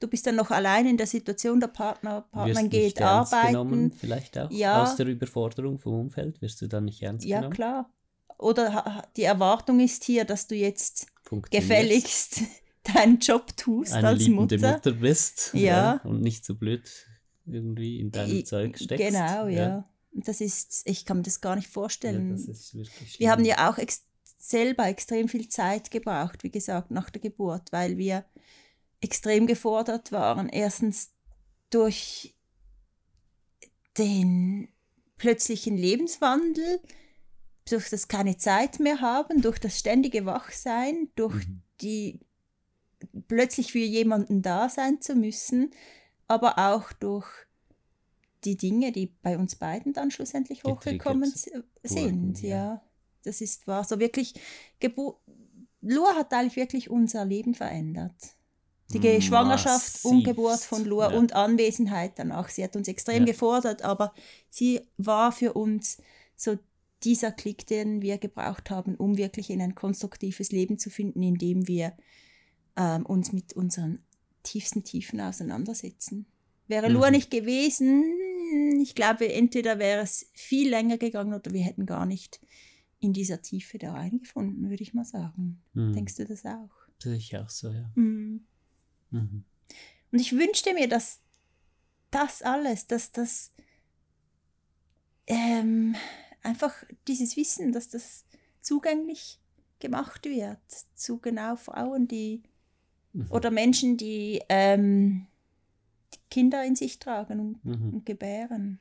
Du 0.00 0.08
bist 0.08 0.26
dann 0.26 0.34
noch 0.36 0.50
allein 0.50 0.86
in 0.86 0.96
der 0.96 1.06
Situation, 1.06 1.60
der 1.60 1.68
Partner, 1.68 2.22
Partner 2.32 2.68
geht 2.68 3.00
arbeiten. 3.00 3.46
genommen, 3.48 3.92
vielleicht 3.92 4.36
auch 4.38 4.50
Ja. 4.50 4.82
aus 4.82 4.96
der 4.96 5.06
Überforderung 5.06 5.78
vom 5.78 5.94
Umfeld, 5.94 6.40
wirst 6.42 6.60
du 6.60 6.66
dann 6.66 6.84
nicht 6.86 7.02
ernst 7.02 7.24
Ja, 7.24 7.38
genommen? 7.38 7.54
klar. 7.54 7.90
Oder 8.38 9.04
die 9.16 9.22
Erwartung 9.22 9.78
ist 9.78 10.02
hier, 10.04 10.24
dass 10.24 10.48
du 10.48 10.56
jetzt 10.56 11.06
gefälligst 11.52 12.40
deinen 12.94 13.18
Job 13.20 13.56
tust 13.56 13.92
eine 13.92 14.08
als 14.08 14.26
Mutter. 14.26 14.56
Mutter, 14.58 14.92
bist 14.92 15.50
Ja. 15.54 16.00
und 16.04 16.20
nicht 16.20 16.44
so 16.44 16.56
blöd 16.56 16.82
irgendwie 17.52 18.00
in 18.00 18.10
deinem 18.10 18.36
I- 18.38 18.44
Zeug 18.44 18.78
steckst. 18.78 19.06
Genau, 19.06 19.46
ja. 19.46 19.88
Und 20.12 20.28
Das 20.28 20.40
ist, 20.40 20.82
ich 20.84 21.04
kann 21.06 21.18
mir 21.18 21.22
das 21.22 21.40
gar 21.40 21.56
nicht 21.56 21.66
Ja, 21.68 21.72
vorstellen. 21.72 22.38
wirklich 22.38 23.18
wir 23.18 23.30
haben 23.30 23.44
ja 23.44 23.70
auch 23.70 23.78
ex 23.78 24.04
selber 24.36 24.86
extrem 24.88 25.28
viel 25.28 25.48
Zeit 25.48 25.90
gebraucht, 25.90 26.42
wie 26.42 26.50
gesagt, 26.50 26.90
nach 26.90 27.10
der 27.10 27.20
Geburt, 27.22 27.70
weil 27.72 27.96
wir 27.96 28.24
extrem 29.00 29.46
gefordert 29.46 30.10
waren. 30.12 30.48
Erstens 30.48 31.12
durch 31.70 32.34
den 33.98 34.68
plötzlichen 35.16 35.76
Lebenswandel, 35.76 36.80
durch 37.68 37.88
das 37.90 38.08
keine 38.08 38.36
Zeit 38.36 38.80
mehr 38.80 39.00
haben, 39.00 39.42
durch 39.42 39.58
das 39.58 39.78
ständige 39.78 40.26
Wachsein, 40.26 41.08
durch 41.14 41.46
Mhm. 41.46 41.62
die 41.80 42.20
plötzlich 43.28 43.72
für 43.72 43.78
jemanden 43.78 44.42
da 44.42 44.68
sein 44.68 45.00
zu 45.00 45.14
müssen, 45.14 45.70
aber 46.28 46.58
auch 46.58 46.92
durch 46.92 47.26
die 48.44 48.56
Dinge, 48.56 48.90
die 48.92 49.06
bei 49.22 49.38
uns 49.38 49.56
beiden 49.56 49.92
dann 49.92 50.10
schlussendlich 50.10 50.64
hochgekommen 50.64 51.32
sind. 51.82 52.42
ja. 52.42 52.48
Ja, 52.48 52.82
das 53.24 53.40
ist 53.40 53.66
war 53.66 53.84
so 53.84 53.98
wirklich. 54.00 54.34
Gebu 54.80 55.14
Lua 55.80 56.14
hat 56.14 56.32
eigentlich 56.32 56.56
wirklich 56.56 56.90
unser 56.90 57.24
Leben 57.24 57.54
verändert. 57.54 58.14
Die 58.92 59.00
Ge- 59.00 59.20
Schwangerschaft 59.20 60.04
und 60.04 60.22
Geburt 60.22 60.60
von 60.60 60.84
Lua 60.84 61.10
ja. 61.10 61.18
und 61.18 61.32
Anwesenheit 61.34 62.18
danach. 62.18 62.48
Sie 62.50 62.62
hat 62.62 62.76
uns 62.76 62.88
extrem 62.88 63.20
Ja. 63.20 63.32
gefordert, 63.32 63.82
aber 63.82 64.12
sie 64.50 64.80
war 64.98 65.32
für 65.32 65.54
uns 65.54 65.98
so 66.36 66.58
dieser 67.02 67.32
Klick, 67.32 67.66
den 67.66 68.00
wir 68.02 68.18
gebraucht 68.18 68.70
haben, 68.70 68.94
um 68.96 69.16
wirklich 69.16 69.50
in 69.50 69.60
ein 69.62 69.74
konstruktives 69.74 70.52
Leben 70.52 70.78
zu 70.78 70.90
finden, 70.90 71.22
in 71.22 71.36
dem 71.36 71.66
wir 71.66 71.96
ähm, 72.76 73.04
uns 73.06 73.32
mit 73.32 73.54
unseren 73.54 74.04
tiefsten 74.42 74.84
Tiefen 74.84 75.20
auseinandersetzen. 75.20 76.26
Wäre 76.68 76.88
Lua 76.88 77.08
Mhm. 77.08 77.16
nicht 77.16 77.30
gewesen, 77.30 78.04
ich 78.80 78.94
glaube, 78.94 79.32
entweder 79.32 79.78
wäre 79.78 80.02
es 80.02 80.30
viel 80.32 80.68
länger 80.70 80.98
gegangen 80.98 81.34
oder 81.34 81.52
wir 81.52 81.62
hätten 81.62 81.86
gar 81.86 82.06
nicht 82.06 82.40
in 83.00 83.12
dieser 83.12 83.42
Tiefe 83.42 83.78
da 83.78 83.92
reingefunden, 83.92 84.70
würde 84.70 84.82
ich 84.82 84.94
mal 84.94 85.04
sagen. 85.04 85.60
Mhm. 85.74 85.92
Denkst 85.92 86.16
du 86.16 86.24
das 86.24 86.44
auch? 86.44 86.70
Sehe 86.98 87.16
ich 87.16 87.36
auch 87.36 87.48
so, 87.50 87.70
ja. 87.70 87.90
Mhm. 87.94 88.44
Mhm. 89.10 89.44
Und 90.12 90.18
ich 90.18 90.32
wünschte 90.32 90.74
mir, 90.74 90.88
dass 90.88 91.20
das 92.10 92.42
alles, 92.42 92.86
dass 92.86 93.10
das 93.12 93.52
ähm, 95.26 95.94
einfach 96.42 96.74
dieses 97.08 97.36
Wissen, 97.36 97.72
dass 97.72 97.88
das 97.88 98.24
zugänglich 98.60 99.40
gemacht 99.80 100.24
wird 100.26 100.58
zu 100.94 101.18
genau 101.18 101.56
Frauen, 101.56 102.06
die 102.06 102.42
Mhm. 103.12 103.26
oder 103.30 103.50
Menschen, 103.50 103.96
die, 103.96 104.42
ähm, 104.48 105.26
die 106.14 106.18
Kinder 106.30 106.64
in 106.64 106.76
sich 106.76 106.98
tragen 106.98 107.40
und, 107.40 107.64
Mhm. 107.64 107.94
und 107.94 108.06
gebären 108.06 108.80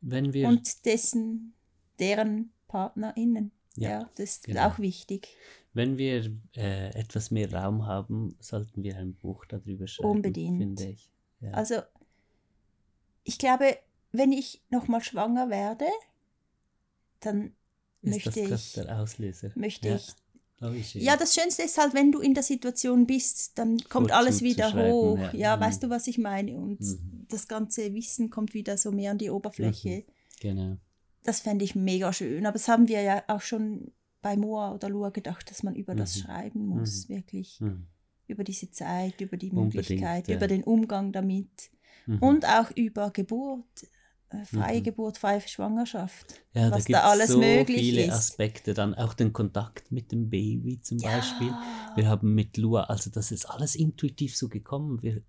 Wenn 0.00 0.32
wir, 0.32 0.48
und 0.48 0.84
dessen 0.86 1.54
deren 1.98 2.52
PartnerInnen. 2.68 3.50
Ja, 3.76 3.90
ja, 3.90 4.10
das 4.16 4.30
ist 4.36 4.44
genau. 4.44 4.68
auch 4.68 4.78
wichtig. 4.78 5.28
wenn 5.74 5.98
wir 5.98 6.32
äh, 6.56 6.88
etwas 6.98 7.30
mehr 7.30 7.52
Raum 7.52 7.84
haben, 7.86 8.34
sollten 8.40 8.82
wir 8.82 8.96
ein 8.96 9.12
Buch 9.14 9.44
darüber 9.44 9.86
schreiben, 9.86 10.08
Unbedingt. 10.10 10.58
finde 10.58 10.84
ich. 10.92 11.10
Ja. 11.40 11.50
Also, 11.50 11.82
ich 13.24 13.36
glaube, 13.38 13.76
wenn 14.12 14.32
ich 14.32 14.62
nochmal 14.70 15.02
schwanger 15.02 15.50
werde, 15.50 15.84
dann 17.20 17.54
ist 18.00 18.24
möchte 18.24 18.40
ich- 18.40 18.72
der 18.72 18.98
Auslöser? 19.00 19.50
möchte 19.54 19.88
ja. 19.88 19.96
ich. 19.96 20.08
Oh. 20.62 20.72
Ja, 20.94 21.16
das 21.16 21.34
Schönste 21.34 21.62
ist 21.62 21.76
halt, 21.76 21.92
wenn 21.92 22.12
du 22.12 22.20
in 22.20 22.32
der 22.32 22.42
Situation 22.42 23.06
bist, 23.06 23.58
dann 23.58 23.76
kommt 23.90 24.10
alles 24.10 24.38
Vorzug 24.40 24.56
zu 24.56 24.74
wieder 24.74 24.90
hoch. 24.90 25.18
ja. 25.18 25.34
Ja, 25.34 25.56
Mhm. 25.56 25.60
weißt 25.60 25.82
du, 25.82 25.90
was 25.90 26.06
ich 26.06 26.16
meine? 26.18 26.56
Und 26.56 26.80
Mhm. 26.80 27.26
das 27.28 27.46
ganze 27.46 27.92
Wissen 27.92 28.30
kommt 28.30 28.54
wieder 28.54 28.78
so 28.78 28.90
mehr 28.90 29.10
an 29.10 29.18
die 29.18 29.28
Oberfläche. 29.30 30.04
Genau. 30.40 30.78
Das 31.24 31.40
fände 31.40 31.64
ich 31.64 31.74
mega 31.74 32.12
schön. 32.12 32.46
Aber 32.46 32.54
das 32.54 32.68
haben 32.68 32.88
wir 32.88 33.02
ja 33.02 33.22
auch 33.28 33.42
schon 33.42 33.92
bei 34.22 34.36
Moa 34.36 34.72
oder 34.74 34.88
Lua 34.88 35.10
gedacht, 35.10 35.50
dass 35.50 35.62
man 35.62 35.74
über 35.74 35.94
das 35.94 36.16
Mhm. 36.16 36.20
schreiben 36.20 36.66
muss, 36.66 37.08
wirklich. 37.08 37.60
Mhm. 37.60 37.86
Über 38.26 38.42
diese 38.42 38.70
Zeit, 38.70 39.20
über 39.20 39.36
die 39.36 39.50
Möglichkeit, 39.52 40.26
ja. 40.28 40.36
über 40.36 40.46
den 40.48 40.64
Umgang 40.64 41.12
damit. 41.12 41.70
Mhm. 42.06 42.18
Und 42.20 42.44
auch 42.46 42.70
über 42.74 43.10
Geburt. 43.10 43.86
Äh, 44.30 44.44
freie 44.44 44.80
mhm. 44.80 44.84
Geburt, 44.84 45.18
freie 45.18 45.40
Schwangerschaft. 45.40 46.34
Ja, 46.52 46.70
was 46.70 46.84
da, 46.84 47.00
da 47.00 47.10
alles 47.10 47.30
so 47.30 47.38
möglich 47.38 47.80
viele 47.80 48.04
ist. 48.04 48.12
Aspekte. 48.12 48.74
Dann 48.74 48.94
auch 48.94 49.14
den 49.14 49.32
Kontakt 49.32 49.92
mit 49.92 50.10
dem 50.10 50.30
Baby 50.30 50.80
zum 50.80 50.98
ja. 50.98 51.16
Beispiel. 51.16 51.52
Wir 51.94 52.08
haben 52.08 52.34
mit 52.34 52.56
Lua, 52.56 52.84
also 52.84 53.10
das 53.10 53.30
ist 53.30 53.46
alles 53.46 53.74
intuitiv 53.74 54.36
so 54.36 54.48
gekommen. 54.48 55.02
Wir 55.02 55.22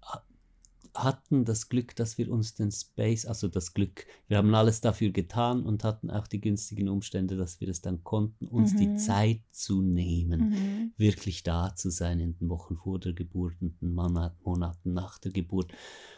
hatten 1.03 1.45
das 1.45 1.69
Glück, 1.69 1.95
dass 1.95 2.17
wir 2.17 2.31
uns 2.31 2.55
den 2.55 2.71
Space, 2.71 3.25
also 3.25 3.47
das 3.47 3.73
Glück, 3.73 4.05
wir 4.27 4.37
haben 4.37 4.53
alles 4.55 4.81
dafür 4.81 5.11
getan 5.11 5.63
und 5.63 5.83
hatten 5.83 6.09
auch 6.09 6.27
die 6.27 6.41
günstigen 6.41 6.89
Umstände, 6.89 7.37
dass 7.37 7.61
wir 7.61 7.69
es 7.69 7.81
dann 7.81 8.03
konnten, 8.03 8.47
uns 8.47 8.73
mhm. 8.73 8.77
die 8.77 8.95
Zeit 8.95 9.41
zu 9.51 9.81
nehmen, 9.81 10.49
mhm. 10.49 10.93
wirklich 10.97 11.43
da 11.43 11.75
zu 11.75 11.89
sein 11.89 12.19
in 12.19 12.37
den 12.37 12.49
Wochen 12.49 12.77
vor 12.77 12.99
der 12.99 13.13
Geburt 13.13 13.55
und 13.61 13.81
den 13.81 13.93
Monaten 13.93 14.93
nach 14.93 15.19
der 15.19 15.31
Geburt. 15.31 15.71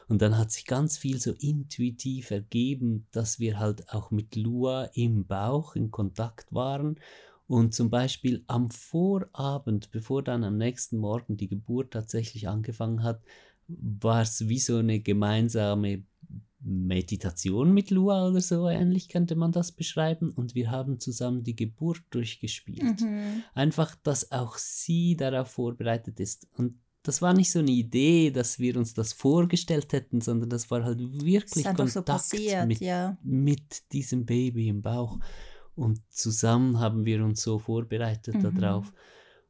Und 0.07 0.21
dann 0.21 0.37
hat 0.37 0.51
sich 0.51 0.65
ganz 0.65 0.97
viel 0.97 1.19
so 1.19 1.33
intuitiv 1.33 2.31
ergeben, 2.31 3.07
dass 3.11 3.39
wir 3.39 3.59
halt 3.59 3.89
auch 3.89 4.11
mit 4.11 4.35
Lua 4.35 4.85
im 4.93 5.25
Bauch 5.25 5.75
in 5.75 5.91
Kontakt 5.91 6.53
waren 6.53 6.99
und 7.49 7.73
zum 7.73 7.89
Beispiel 7.89 8.43
am 8.45 8.69
Vorabend, 8.69 9.89
bevor 9.89 10.23
dann 10.23 10.43
am 10.43 10.57
nächsten 10.57 10.99
Morgen 10.99 11.35
die 11.35 11.47
Geburt 11.47 11.91
tatsächlich 11.91 12.47
angefangen 12.47 13.01
hat, 13.01 13.23
war 13.69 14.21
es 14.21 14.47
wie 14.49 14.59
so 14.59 14.77
eine 14.77 14.99
gemeinsame 14.99 16.03
Meditation 16.61 17.73
mit 17.73 17.89
Lua 17.89 18.27
oder 18.27 18.41
so 18.41 18.67
ähnlich 18.67 19.07
könnte 19.07 19.35
man 19.35 19.51
das 19.51 19.71
beschreiben. 19.71 20.31
Und 20.31 20.55
wir 20.55 20.71
haben 20.71 20.99
zusammen 20.99 21.43
die 21.43 21.55
Geburt 21.55 22.01
durchgespielt. 22.09 23.01
Mhm. 23.01 23.43
Einfach, 23.53 23.95
dass 24.03 24.31
auch 24.31 24.57
sie 24.57 25.15
darauf 25.15 25.49
vorbereitet 25.49 26.19
ist. 26.19 26.47
Und 26.57 26.75
das 27.03 27.21
war 27.21 27.33
nicht 27.33 27.51
so 27.51 27.59
eine 27.59 27.71
Idee, 27.71 28.29
dass 28.29 28.59
wir 28.59 28.75
uns 28.75 28.93
das 28.93 29.13
vorgestellt 29.13 29.93
hätten, 29.93 30.19
sondern 30.19 30.49
das 30.49 30.69
war 30.69 30.83
halt 30.83 30.99
wirklich 30.99 31.63
Kontakt 31.63 31.91
so 31.91 32.01
passiert, 32.01 32.67
mit, 32.67 32.81
ja. 32.81 33.17
mit 33.23 33.91
diesem 33.93 34.25
Baby 34.25 34.67
im 34.67 34.81
Bauch. 34.81 35.17
Und 35.75 36.01
zusammen 36.09 36.79
haben 36.79 37.05
wir 37.05 37.23
uns 37.23 37.41
so 37.41 37.57
vorbereitet 37.57 38.35
mhm. 38.35 38.59
darauf. 38.59 38.91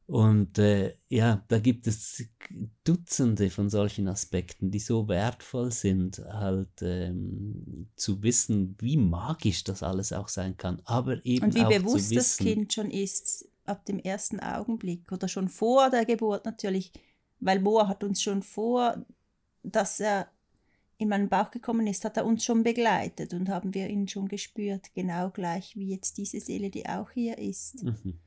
Und 0.09 0.57
äh, 0.57 0.95
ja, 1.07 1.45
da 1.49 1.59
gibt 1.59 1.85
es 1.85 2.27
Dutzende 2.83 3.51
von 3.51 3.69
solchen 3.69 4.07
Aspekten, 4.07 4.71
die 4.71 4.79
so 4.79 5.07
wertvoll 5.07 5.71
sind, 5.71 6.17
halt 6.27 6.81
ähm, 6.81 7.91
zu 7.95 8.23
wissen, 8.23 8.75
wie 8.79 8.97
magisch 8.97 9.63
das 9.63 9.83
alles 9.83 10.11
auch 10.11 10.27
sein 10.27 10.57
kann. 10.57 10.81
Aber 10.85 11.23
eben 11.23 11.45
Und 11.45 11.53
wie 11.53 11.63
auch 11.63 11.69
bewusst 11.69 12.09
zu 12.09 12.15
wissen, 12.15 12.15
das 12.15 12.37
Kind 12.37 12.73
schon 12.73 12.89
ist 12.89 13.47
ab 13.65 13.85
dem 13.85 13.99
ersten 13.99 14.39
Augenblick 14.39 15.11
oder 15.11 15.27
schon 15.27 15.47
vor 15.47 15.91
der 15.91 16.05
Geburt 16.05 16.43
natürlich, 16.43 16.91
weil 17.39 17.59
Moa 17.59 17.87
hat 17.87 18.03
uns 18.03 18.19
schon 18.19 18.41
vor, 18.41 19.05
dass 19.61 19.99
er 19.99 20.27
in 20.97 21.09
meinen 21.09 21.29
Bauch 21.29 21.51
gekommen 21.51 21.85
ist, 21.85 22.03
hat 22.03 22.17
er 22.17 22.25
uns 22.25 22.43
schon 22.43 22.63
begleitet 22.63 23.35
und 23.35 23.47
haben 23.47 23.75
wir 23.75 23.87
ihn 23.87 24.07
schon 24.07 24.27
gespürt, 24.27 24.91
genau 24.95 25.29
gleich 25.29 25.75
wie 25.75 25.91
jetzt 25.91 26.17
diese 26.17 26.39
Seele, 26.39 26.71
die 26.71 26.89
auch 26.89 27.11
hier 27.11 27.37
ist. 27.37 27.83
Mhm. 27.83 28.19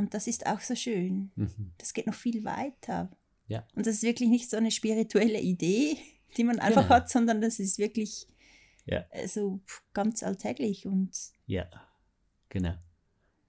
Und 0.00 0.14
das 0.14 0.26
ist 0.26 0.46
auch 0.46 0.60
so 0.60 0.74
schön. 0.74 1.30
Mhm. 1.36 1.72
Das 1.76 1.92
geht 1.92 2.06
noch 2.06 2.14
viel 2.14 2.42
weiter. 2.42 3.10
Ja. 3.48 3.66
Und 3.74 3.86
das 3.86 3.96
ist 3.96 4.02
wirklich 4.02 4.30
nicht 4.30 4.48
so 4.48 4.56
eine 4.56 4.70
spirituelle 4.70 5.38
Idee, 5.38 5.98
die 6.38 6.44
man 6.44 6.58
einfach 6.58 6.84
genau. 6.84 6.94
hat, 6.94 7.10
sondern 7.10 7.42
das 7.42 7.60
ist 7.60 7.78
wirklich 7.78 8.26
ja. 8.86 9.04
Äh, 9.10 9.28
so 9.28 9.60
ganz 9.92 10.22
alltäglich 10.22 10.86
und. 10.86 11.10
Ja, 11.46 11.66
genau. 12.48 12.74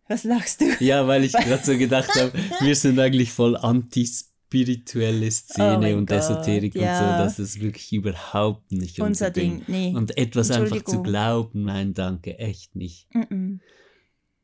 Was 0.10 0.25
lachst 0.25 0.60
du? 0.60 0.65
Ja, 0.81 1.08
weil 1.08 1.24
ich 1.24 1.31
gerade 1.31 1.63
so 1.63 1.77
gedacht 1.77 2.13
habe, 2.15 2.34
wir 2.60 2.75
sind 2.75 3.00
eigentlich 3.00 3.31
voll 3.31 3.55
antispirituelle 3.55 5.31
Szene 5.31 5.96
oh 5.96 6.00
und 6.00 6.10
Gott, 6.10 6.17
Esoterik 6.17 6.75
ja. 6.75 6.91
und 6.91 6.98
so, 6.98 7.24
das 7.24 7.39
ist 7.39 7.62
wirklich 7.62 7.93
überhaupt 7.93 8.74
nicht 8.74 9.00
unser, 9.00 9.27
unser 9.27 9.31
Ding. 9.31 9.63
Ding. 9.65 9.91
Nee. 9.91 9.96
Und 9.96 10.17
etwas 10.17 10.51
einfach 10.51 10.84
zu 10.84 11.01
glauben, 11.01 11.63
nein, 11.63 11.93
danke, 11.93 12.38
echt 12.39 12.75
nicht. 12.75 13.08
Mm 13.15 13.20
-mm. 13.20 13.60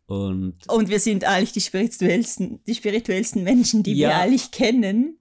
Und, 0.08 0.68
und 0.70 0.90
wir 0.90 1.02
sind 1.02 1.26
eigentlich 1.26 1.52
die 1.52 1.62
spirituellsten, 1.62 2.64
die 2.66 2.76
spirituellsten 2.76 3.44
Menschen, 3.44 3.84
die 3.84 3.94
ja, 3.94 4.10
wir 4.10 4.18
eigentlich 4.18 4.52
kennen. 4.52 5.20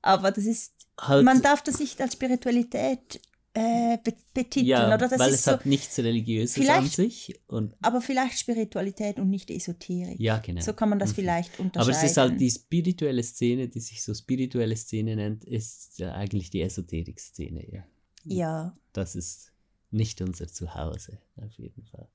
Aber 0.00 0.30
das 0.30 0.44
ist, 0.44 0.74
halt, 0.98 1.24
man 1.24 1.42
darf 1.42 1.62
das 1.62 1.80
nicht 1.80 2.00
als 2.00 2.12
Spiritualität 2.12 3.20
äh, 3.52 3.98
betiteln. 4.04 4.66
Ja, 4.66 4.86
oder 4.86 5.08
das 5.08 5.18
weil 5.18 5.30
ist 5.30 5.40
es 5.40 5.44
so, 5.44 5.52
hat 5.52 5.66
nichts 5.66 5.98
Religiöses 5.98 6.68
an 6.68 6.86
sich. 6.86 7.34
Und 7.48 7.74
aber 7.82 8.00
vielleicht 8.00 8.38
Spiritualität 8.38 9.18
und 9.18 9.28
nicht 9.28 9.50
Esoterik. 9.50 10.20
Ja, 10.20 10.38
genau. 10.38 10.60
So 10.60 10.72
kann 10.72 10.88
man 10.88 11.00
das 11.00 11.10
mhm. 11.10 11.14
vielleicht 11.16 11.58
unterscheiden. 11.58 11.94
Aber 11.94 12.04
es 12.04 12.08
ist 12.08 12.16
halt 12.16 12.40
die 12.40 12.50
spirituelle 12.50 13.24
Szene, 13.24 13.68
die 13.68 13.80
sich 13.80 14.04
so 14.04 14.14
spirituelle 14.14 14.76
Szene 14.76 15.16
nennt, 15.16 15.44
ist 15.44 15.98
ja 15.98 16.12
eigentlich 16.12 16.50
die 16.50 16.62
Esoterik-Szene, 16.62 17.66
ja. 17.72 17.84
Ja. 18.24 18.76
Das 18.92 19.16
ist 19.16 19.52
nicht 19.90 20.20
unser 20.20 20.46
Zuhause, 20.46 21.18
auf 21.36 21.52
jeden 21.54 21.84
Fall. 21.86 22.08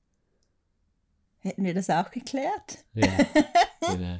Hätten 1.44 1.62
wir 1.62 1.74
das 1.74 1.90
auch 1.90 2.10
geklärt? 2.10 2.78
Ja, 2.94 3.06
genau. 3.92 4.18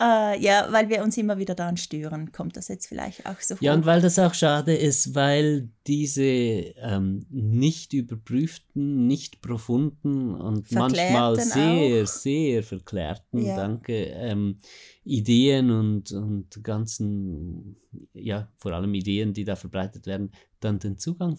Uh, 0.00 0.32
ja, 0.38 0.68
weil 0.70 0.88
wir 0.88 1.02
uns 1.02 1.16
immer 1.16 1.38
wieder 1.38 1.56
daran 1.56 1.76
stören, 1.76 2.30
kommt 2.30 2.56
das 2.56 2.68
jetzt 2.68 2.86
vielleicht 2.86 3.26
auch 3.26 3.40
so 3.40 3.56
vor. 3.56 3.64
Ja, 3.64 3.74
und 3.74 3.84
weil 3.84 4.00
das 4.00 4.16
auch 4.20 4.32
schade 4.32 4.72
ist, 4.74 5.16
weil 5.16 5.70
diese 5.88 6.22
ähm, 6.22 7.26
nicht 7.30 7.92
überprüften, 7.92 9.08
nicht 9.08 9.42
profunden 9.42 10.36
und 10.36 10.70
manchmal 10.70 11.34
sehr, 11.40 12.04
auch. 12.04 12.06
sehr 12.06 12.62
verklärten, 12.62 13.44
ja. 13.44 13.56
danke, 13.56 14.04
ähm, 14.04 14.58
Ideen 15.02 15.72
und, 15.72 16.12
und 16.12 16.62
ganzen, 16.62 17.76
ja, 18.14 18.48
vor 18.56 18.72
allem 18.72 18.94
Ideen, 18.94 19.34
die 19.34 19.44
da 19.44 19.56
verbreitet 19.56 20.06
werden, 20.06 20.30
dann 20.60 20.78
den 20.78 20.96
Zugang 20.96 21.36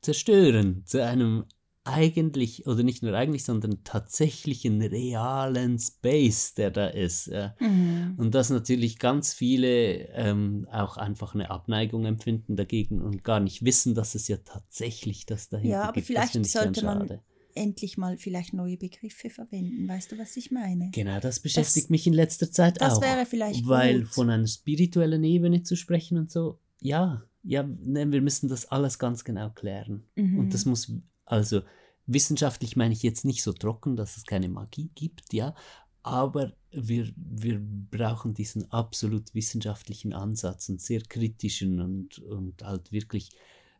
zerstören 0.00 0.82
zu 0.86 1.04
einem 1.04 1.44
eigentlich, 1.86 2.66
oder 2.66 2.82
nicht 2.82 3.02
nur 3.02 3.14
eigentlich, 3.14 3.44
sondern 3.44 3.84
tatsächlichen 3.84 4.82
realen 4.82 5.78
Space, 5.78 6.54
der 6.54 6.70
da 6.70 6.88
ist. 6.88 7.26
Ja. 7.26 7.54
Mhm. 7.60 8.14
Und 8.16 8.34
dass 8.34 8.50
natürlich 8.50 8.98
ganz 8.98 9.32
viele 9.32 10.08
ähm, 10.14 10.66
auch 10.70 10.96
einfach 10.96 11.34
eine 11.34 11.50
Abneigung 11.50 12.04
empfinden 12.04 12.56
dagegen 12.56 13.00
und 13.00 13.24
gar 13.24 13.40
nicht 13.40 13.64
wissen, 13.64 13.94
dass 13.94 14.14
es 14.14 14.28
ja 14.28 14.38
tatsächlich 14.38 15.26
das 15.26 15.48
dahinter 15.48 15.70
ja, 15.70 15.82
aber 15.84 15.92
gibt. 15.92 16.08
Vielleicht 16.08 16.44
sollte 16.44 16.84
man 16.84 17.20
endlich 17.54 17.96
mal 17.96 18.18
vielleicht 18.18 18.52
neue 18.52 18.76
Begriffe 18.76 19.30
verwenden. 19.30 19.88
Weißt 19.88 20.12
du, 20.12 20.18
was 20.18 20.36
ich 20.36 20.50
meine? 20.50 20.90
Genau, 20.92 21.20
das 21.20 21.40
beschäftigt 21.40 21.86
das, 21.86 21.90
mich 21.90 22.06
in 22.06 22.12
letzter 22.12 22.50
Zeit 22.50 22.80
das 22.80 22.94
auch. 22.94 23.00
Das 23.00 23.08
wäre 23.10 23.26
vielleicht 23.26 23.66
Weil 23.66 24.00
gut. 24.00 24.08
von 24.08 24.30
einer 24.30 24.46
spirituellen 24.46 25.24
Ebene 25.24 25.62
zu 25.62 25.76
sprechen 25.76 26.18
und 26.18 26.30
so, 26.30 26.58
ja, 26.80 27.22
ja, 27.42 27.62
ne, 27.62 28.10
wir 28.10 28.20
müssen 28.20 28.48
das 28.48 28.66
alles 28.66 28.98
ganz 28.98 29.24
genau 29.24 29.50
klären. 29.50 30.04
Mhm. 30.16 30.38
Und 30.38 30.54
das 30.54 30.64
muss 30.66 30.92
also 31.26 31.62
wissenschaftlich 32.06 32.76
meine 32.76 32.94
ich 32.94 33.02
jetzt 33.02 33.24
nicht 33.24 33.42
so 33.42 33.52
trocken, 33.52 33.96
dass 33.96 34.16
es 34.16 34.24
keine 34.24 34.48
Magie 34.48 34.90
gibt, 34.94 35.32
ja, 35.32 35.54
aber 36.02 36.52
wir, 36.70 37.12
wir 37.16 37.60
brauchen 37.60 38.32
diesen 38.32 38.70
absolut 38.70 39.34
wissenschaftlichen 39.34 40.12
Ansatz 40.12 40.68
und 40.68 40.80
sehr 40.80 41.00
kritischen 41.00 41.80
und, 41.80 42.20
und 42.20 42.62
halt 42.62 42.92
wirklich 42.92 43.30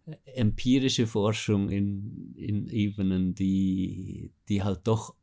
äh, 0.06 0.16
empirische 0.34 1.06
Forschung 1.06 1.68
in, 1.70 2.34
in 2.36 2.68
Ebenen, 2.68 3.34
die, 3.34 4.32
die 4.48 4.64
halt 4.64 4.80
doch 4.84 5.14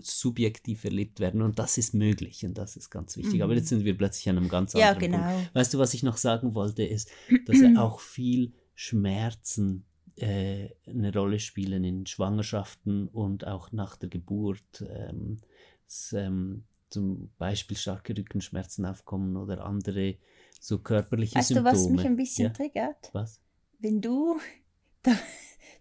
subjektiv 0.00 0.84
erlebt 0.84 1.20
werden 1.20 1.42
und 1.42 1.58
das 1.58 1.78
ist 1.78 1.94
möglich 1.94 2.44
und 2.44 2.58
das 2.58 2.76
ist 2.76 2.90
ganz 2.90 3.16
wichtig. 3.16 3.36
Mhm. 3.36 3.42
Aber 3.42 3.54
jetzt 3.54 3.68
sind 3.68 3.84
wir 3.84 3.96
plötzlich 3.96 4.28
an 4.28 4.36
einem 4.36 4.48
ganz 4.48 4.74
anderen 4.74 4.94
ja, 4.94 4.98
genau. 5.00 5.34
Punkt. 5.34 5.54
Weißt 5.54 5.74
du, 5.74 5.78
was 5.78 5.94
ich 5.94 6.02
noch 6.02 6.18
sagen 6.18 6.54
wollte, 6.54 6.84
ist, 6.84 7.10
dass 7.46 7.60
er 7.60 7.76
auch 7.82 8.00
viel 8.00 8.52
Schmerzen 8.74 9.84
äh, 10.16 10.68
eine 10.86 11.12
Rolle 11.12 11.38
spielen 11.38 11.84
in 11.84 12.06
Schwangerschaften 12.06 13.08
und 13.08 13.46
auch 13.46 13.72
nach 13.72 13.96
der 13.96 14.08
Geburt. 14.08 14.84
Ähm, 14.88 15.38
es, 15.86 16.12
ähm, 16.12 16.64
zum 16.92 17.30
Beispiel 17.38 17.76
starke 17.76 18.16
Rückenschmerzen 18.16 18.84
aufkommen 18.84 19.36
oder 19.36 19.64
andere 19.64 20.16
so 20.60 20.78
körperliche 20.78 21.36
weißt 21.36 21.48
Symptome. 21.48 21.70
Weißt 21.70 21.84
du, 21.84 21.90
was 21.90 21.92
mich 21.96 22.06
ein 22.06 22.16
bisschen 22.16 22.44
ja? 22.46 22.52
triggert? 22.52 23.10
Was? 23.12 23.40
Wenn 23.78 24.00
du 24.00 24.38
da, 25.02 25.12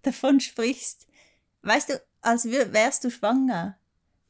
davon 0.02 0.40
sprichst, 0.40 1.08
weißt 1.64 1.90
du, 1.90 2.02
als 2.22 2.46
wärst 2.46 3.04
du 3.04 3.12
schwanger. 3.12 3.78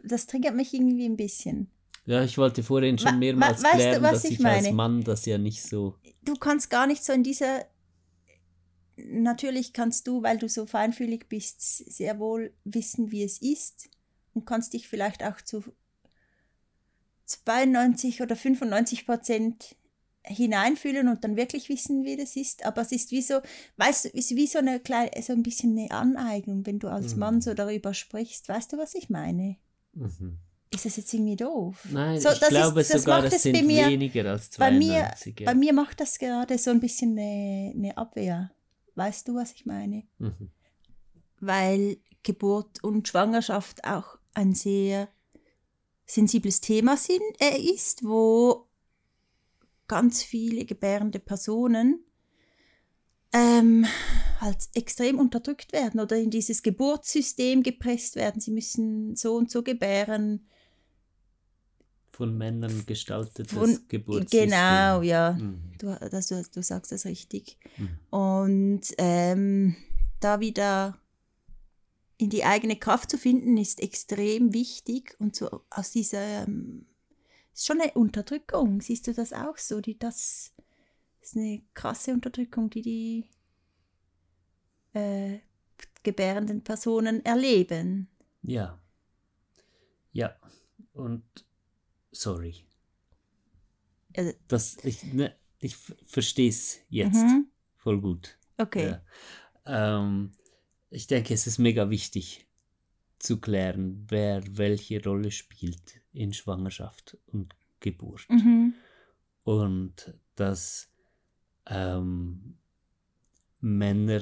Das 0.04 0.26
triggert 0.26 0.56
mich 0.56 0.74
irgendwie 0.74 1.06
ein 1.06 1.16
bisschen. 1.16 1.70
Ja, 2.06 2.24
ich 2.24 2.38
wollte 2.40 2.64
vorhin 2.64 2.98
schon 2.98 3.20
mehrmals 3.20 3.64
weißt 3.64 3.76
klären, 3.76 4.02
du, 4.02 4.10
dass 4.10 4.24
ich, 4.24 4.40
ich 4.40 4.46
als 4.46 4.72
Mann 4.72 5.04
das 5.04 5.26
ja 5.28 5.38
nicht 5.38 5.62
so... 5.62 5.96
Du 6.24 6.34
kannst 6.34 6.72
gar 6.72 6.88
nicht 6.88 7.06
so 7.06 7.14
in 7.14 7.22
dieser 7.22 7.66
natürlich 9.08 9.74
kannst 9.74 10.08
du, 10.08 10.24
weil 10.24 10.38
du 10.38 10.50
so 10.50 10.66
feinfühlig 10.66 11.28
bist, 11.30 11.62
sehr 11.62 12.20
wohl 12.20 12.54
wissen, 12.64 13.12
wie 13.12 13.24
es 13.24 13.42
ist 13.42 13.90
und 14.34 14.46
kannst 14.46 14.74
dich 14.74 14.88
vielleicht 14.88 15.24
auch 15.24 15.42
zu 15.42 15.64
92 17.26 18.22
oder 18.22 18.36
95 18.36 19.06
Prozent 19.06 19.76
hineinfühlen 20.24 21.08
und 21.08 21.24
dann 21.24 21.36
wirklich 21.36 21.70
wissen, 21.70 22.04
wie 22.04 22.16
das 22.16 22.36
ist. 22.36 22.66
Aber 22.66 22.82
es 22.82 22.92
ist 22.92 23.12
wie 23.12 23.22
so, 23.22 23.40
weißt 23.78 24.06
du, 24.06 24.10
ist 24.10 24.36
wie 24.36 24.48
so 24.48 24.60
eine 24.60 24.80
kleine, 24.80 25.10
so 25.22 25.34
ein 25.34 25.44
bisschen 25.44 25.78
eine 25.78 25.92
Aneignung, 25.92 26.66
wenn 26.66 26.80
du 26.80 26.90
als 26.90 27.14
mhm. 27.14 27.20
Mann 27.20 27.42
so 27.42 27.54
darüber 27.54 27.94
sprichst. 27.94 28.48
Weißt 28.48 28.74
du, 28.74 28.78
was 28.78 28.94
ich 28.94 29.10
meine? 29.10 29.58
Mhm. 29.94 30.38
Ist 30.74 30.86
das 30.86 30.96
jetzt 30.96 31.14
irgendwie 31.14 31.36
doof? 31.36 31.86
Nein, 31.92 32.20
so, 32.20 32.30
ich 32.30 32.40
glaube 32.40 32.80
ist, 32.80 32.94
das 32.94 33.02
sogar, 33.02 33.22
das 33.24 33.44
sind 33.44 33.66
mir, 33.66 33.88
weniger 33.88 34.32
als 34.32 34.52
92. 34.52 34.58
Bei 34.58 34.72
mir, 34.72 35.46
ja. 35.46 35.52
bei 35.52 35.56
mir 35.56 35.74
macht 35.74 36.00
das 36.00 36.18
gerade 36.18 36.58
so 36.58 36.72
ein 36.72 36.80
bisschen 36.80 37.18
eine, 37.18 37.74
eine 37.76 37.98
Abwehr. 37.98 38.52
Weißt 38.96 39.28
du, 39.28 39.36
was 39.36 39.54
ich 39.54 39.66
meine? 39.66 40.04
Mhm. 40.20 40.52
weil 41.40 41.98
Geburt 42.24 42.84
und 42.84 43.08
Schwangerschaft 43.08 43.84
auch 43.84 44.20
ein 44.34 44.54
sehr 44.54 45.10
sensibles 46.06 46.62
Thema 46.62 46.98
sind, 46.98 47.22
äh, 47.40 47.58
ist, 47.58 48.04
wo 48.04 48.68
ganz 49.88 50.24
viele 50.24 50.66
gebärende 50.66 51.20
Personen 51.20 52.06
ähm, 53.34 53.86
halt 54.40 54.70
extrem 54.74 55.20
unterdrückt 55.20 55.74
werden 55.74 56.00
oder 56.00 56.18
in 56.18 56.30
dieses 56.30 56.64
Geburtssystem 56.64 57.64
gepresst 57.64 58.16
werden. 58.16 58.40
Sie 58.40 58.52
müssen 58.52 59.16
so 59.16 59.36
und 59.36 59.50
so 59.50 59.64
gebären. 59.64 60.48
Von 62.12 62.38
Männern 62.38 62.86
gestaltetes 62.86 63.54
Von, 63.54 63.80
Geburtssystem. 63.88 64.50
Genau, 64.50 65.02
ja. 65.02 65.34
Mhm. 65.34 65.62
Du, 65.78 65.98
das, 66.10 66.28
du, 66.28 66.44
du 66.54 66.62
sagst 66.62 66.92
das 66.92 67.06
richtig. 67.06 67.58
Mhm. 67.78 67.90
Und 68.10 68.82
ähm, 68.98 69.76
da 70.20 70.40
wieder 70.40 70.98
in 72.18 72.30
die 72.30 72.44
eigene 72.44 72.76
Kraft 72.76 73.10
zu 73.10 73.18
finden, 73.18 73.58
ist 73.58 73.82
extrem 73.82 74.54
wichtig. 74.54 75.16
Und 75.20 75.36
so 75.36 75.62
aus 75.70 75.92
dieser, 75.92 76.44
ähm, 76.44 76.86
ist 77.54 77.66
schon 77.66 77.82
eine 77.82 77.94
Unterdrückung. 77.94 78.82
Siehst 78.82 79.08
du 79.08 79.14
das 79.14 79.34
auch 79.34 79.58
so? 79.58 79.82
Die, 79.82 79.98
das 79.98 80.54
ist 81.22 81.36
eine 81.36 81.62
krasse 81.74 82.14
Unterdrückung, 82.14 82.70
die 82.70 82.82
die 82.82 83.30
äh, 84.94 85.40
gebärenden 86.04 86.64
Personen 86.64 87.24
erleben. 87.26 88.08
Ja. 88.44 88.80
Ja. 90.12 90.36
Und 90.94 91.24
sorry. 92.12 92.66
Also, 94.16 94.34
Das, 94.48 94.78
ich 94.84 95.04
ne, 95.14 95.36
ich 95.60 95.76
verstehe 95.76 96.50
es 96.50 96.80
jetzt 96.90 97.16
Mhm. 97.24 97.48
voll 97.76 98.02
gut. 98.02 98.38
okay. 98.58 98.98
Ja. 99.66 99.98
Ähm, 99.98 100.32
ich 100.90 101.08
denke, 101.08 101.34
es 101.34 101.48
ist 101.48 101.58
mega 101.60 101.90
wichtig 101.90 102.46
zu 103.20 103.40
klären, 103.40 104.06
wer 104.10 104.42
welche 104.58 105.02
Rolle 105.04 105.32
spielt 105.32 106.02
in 106.12 106.34
Schwangerschaft 106.34 107.18
und 107.28 107.56
Geburt. 107.80 108.28
Mhm. 108.30 108.74
Und 109.44 110.14
dass 110.36 110.90
ähm, 111.68 112.58
Männer 113.60 114.22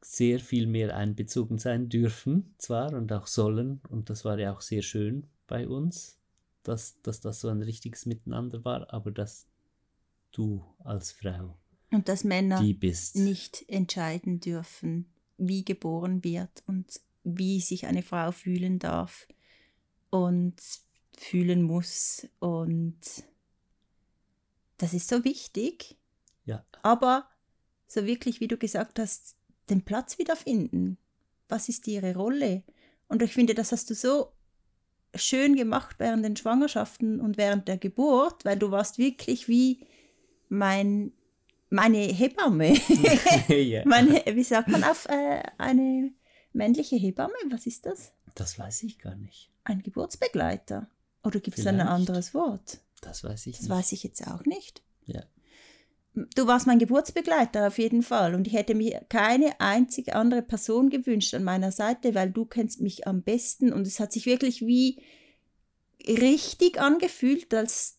sehr 0.00 0.38
viel 0.38 0.66
mehr 0.68 0.96
einbezogen 0.96 1.58
sein 1.58 1.88
dürfen, 1.88 2.54
zwar 2.58 2.92
und 2.94 3.12
auch 3.12 3.26
sollen, 3.26 3.80
und 3.88 4.08
das 4.08 4.24
war 4.24 4.38
ja 4.38 4.52
auch 4.52 4.60
sehr 4.60 4.82
schön 4.82 5.26
bei 5.48 5.66
uns, 5.66 6.18
dass, 6.68 7.00
dass 7.02 7.20
das 7.20 7.40
so 7.40 7.48
ein 7.48 7.62
richtiges 7.62 8.06
Miteinander 8.06 8.64
war, 8.64 8.92
aber 8.92 9.10
dass 9.10 9.46
du 10.32 10.64
als 10.78 11.12
Frau 11.12 11.56
Und 11.90 12.08
dass 12.08 12.24
Männer 12.24 12.60
die 12.60 12.74
bist. 12.74 13.16
nicht 13.16 13.64
entscheiden 13.68 14.40
dürfen, 14.40 15.06
wie 15.38 15.64
geboren 15.64 16.24
wird 16.24 16.62
und 16.66 17.00
wie 17.24 17.60
sich 17.60 17.86
eine 17.86 18.02
Frau 18.02 18.32
fühlen 18.32 18.78
darf 18.78 19.28
und 20.10 20.56
fühlen 21.16 21.62
muss. 21.62 22.28
Und 22.38 22.98
das 24.78 24.94
ist 24.94 25.08
so 25.08 25.24
wichtig. 25.24 25.96
Ja. 26.44 26.64
Aber 26.82 27.28
so 27.86 28.04
wirklich, 28.06 28.40
wie 28.40 28.48
du 28.48 28.56
gesagt 28.56 28.98
hast, 28.98 29.36
den 29.70 29.84
Platz 29.84 30.18
wiederfinden. 30.18 30.98
Was 31.48 31.68
ist 31.68 31.86
ihre 31.86 32.14
Rolle? 32.14 32.64
Und 33.08 33.22
ich 33.22 33.32
finde, 33.32 33.54
das 33.54 33.72
hast 33.72 33.88
du 33.90 33.94
so 33.94 34.32
schön 35.18 35.56
gemacht 35.56 35.96
während 35.98 36.24
den 36.24 36.36
Schwangerschaften 36.36 37.20
und 37.20 37.36
während 37.36 37.68
der 37.68 37.78
Geburt, 37.78 38.44
weil 38.44 38.58
du 38.58 38.70
warst 38.70 38.98
wirklich 38.98 39.48
wie 39.48 39.86
mein, 40.48 41.12
meine 41.70 41.98
Hebamme. 41.98 42.74
ja. 43.48 43.82
meine, 43.86 44.22
wie 44.34 44.44
sagt 44.44 44.68
man 44.68 44.84
auf 44.84 45.06
äh, 45.08 45.42
eine 45.58 46.12
männliche 46.52 46.96
Hebamme? 46.96 47.34
Was 47.50 47.66
ist 47.66 47.86
das? 47.86 48.12
Das 48.34 48.58
weiß 48.58 48.82
ich 48.84 48.98
gar 48.98 49.14
nicht. 49.14 49.50
Ein 49.64 49.82
Geburtsbegleiter. 49.82 50.88
Oder 51.22 51.40
gibt 51.40 51.58
es 51.58 51.66
ein 51.66 51.80
anderes 51.80 52.34
Wort? 52.34 52.78
Das 53.00 53.24
weiß 53.24 53.46
ich 53.46 53.56
Das 53.56 53.62
nicht. 53.62 53.70
weiß 53.70 53.92
ich 53.92 54.02
jetzt 54.04 54.26
auch 54.26 54.44
nicht. 54.44 54.82
Ja. 55.04 55.22
Du 56.34 56.46
warst 56.46 56.66
mein 56.66 56.78
Geburtsbegleiter 56.78 57.66
auf 57.66 57.78
jeden 57.78 58.02
Fall 58.02 58.34
und 58.34 58.46
ich 58.46 58.54
hätte 58.54 58.74
mir 58.74 59.04
keine 59.10 59.60
einzige 59.60 60.14
andere 60.14 60.40
Person 60.40 60.88
gewünscht 60.88 61.34
an 61.34 61.44
meiner 61.44 61.72
Seite, 61.72 62.14
weil 62.14 62.30
du 62.30 62.46
kennst 62.46 62.80
mich 62.80 63.06
am 63.06 63.22
besten 63.22 63.70
und 63.70 63.86
es 63.86 64.00
hat 64.00 64.12
sich 64.12 64.24
wirklich 64.24 64.62
wie 64.62 65.02
richtig 66.06 66.80
angefühlt, 66.80 67.52
als 67.52 67.98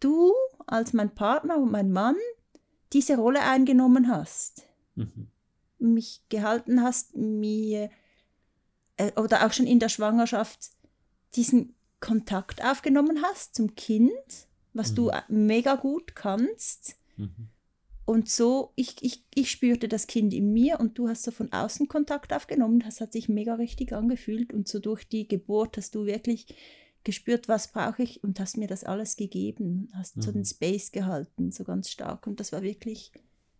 du 0.00 0.32
als 0.66 0.92
mein 0.92 1.14
Partner 1.14 1.56
und 1.56 1.70
mein 1.70 1.90
Mann 1.90 2.16
diese 2.92 3.16
Rolle 3.16 3.40
eingenommen 3.40 4.08
hast, 4.08 4.62
Mhm. 4.94 5.28
mich 5.78 6.22
gehalten 6.28 6.82
hast, 6.82 7.16
mir 7.16 7.90
äh, 8.98 9.12
oder 9.18 9.46
auch 9.46 9.52
schon 9.52 9.66
in 9.66 9.78
der 9.78 9.88
Schwangerschaft 9.88 10.70
diesen 11.34 11.74
Kontakt 12.00 12.62
aufgenommen 12.64 13.22
hast 13.22 13.54
zum 13.54 13.74
Kind, 13.74 14.10
was 14.74 14.92
du 14.94 15.10
Mhm. 15.28 15.46
mega 15.46 15.76
gut 15.76 16.14
kannst. 16.14 16.96
Mhm. 17.16 17.48
Und 18.04 18.28
so, 18.28 18.72
ich, 18.76 19.02
ich, 19.02 19.24
ich 19.34 19.50
spürte 19.50 19.88
das 19.88 20.06
Kind 20.06 20.32
in 20.32 20.52
mir 20.52 20.78
und 20.78 20.96
du 20.96 21.08
hast 21.08 21.24
so 21.24 21.32
von 21.32 21.52
außen 21.52 21.88
Kontakt 21.88 22.32
aufgenommen. 22.32 22.78
Das 22.78 23.00
hat 23.00 23.12
sich 23.12 23.28
mega 23.28 23.54
richtig 23.54 23.92
angefühlt. 23.92 24.52
Und 24.52 24.68
so 24.68 24.78
durch 24.78 25.08
die 25.08 25.26
Geburt 25.26 25.76
hast 25.76 25.94
du 25.96 26.06
wirklich 26.06 26.54
gespürt, 27.02 27.48
was 27.48 27.72
brauche 27.72 28.04
ich 28.04 28.22
und 28.22 28.38
hast 28.38 28.58
mir 28.58 28.68
das 28.68 28.84
alles 28.84 29.16
gegeben. 29.16 29.88
Hast 29.92 30.22
so 30.22 30.30
Mhm. 30.30 30.34
den 30.34 30.44
Space 30.44 30.92
gehalten, 30.92 31.50
so 31.50 31.64
ganz 31.64 31.90
stark. 31.90 32.28
Und 32.28 32.38
das 32.38 32.52
war 32.52 32.62
wirklich 32.62 33.10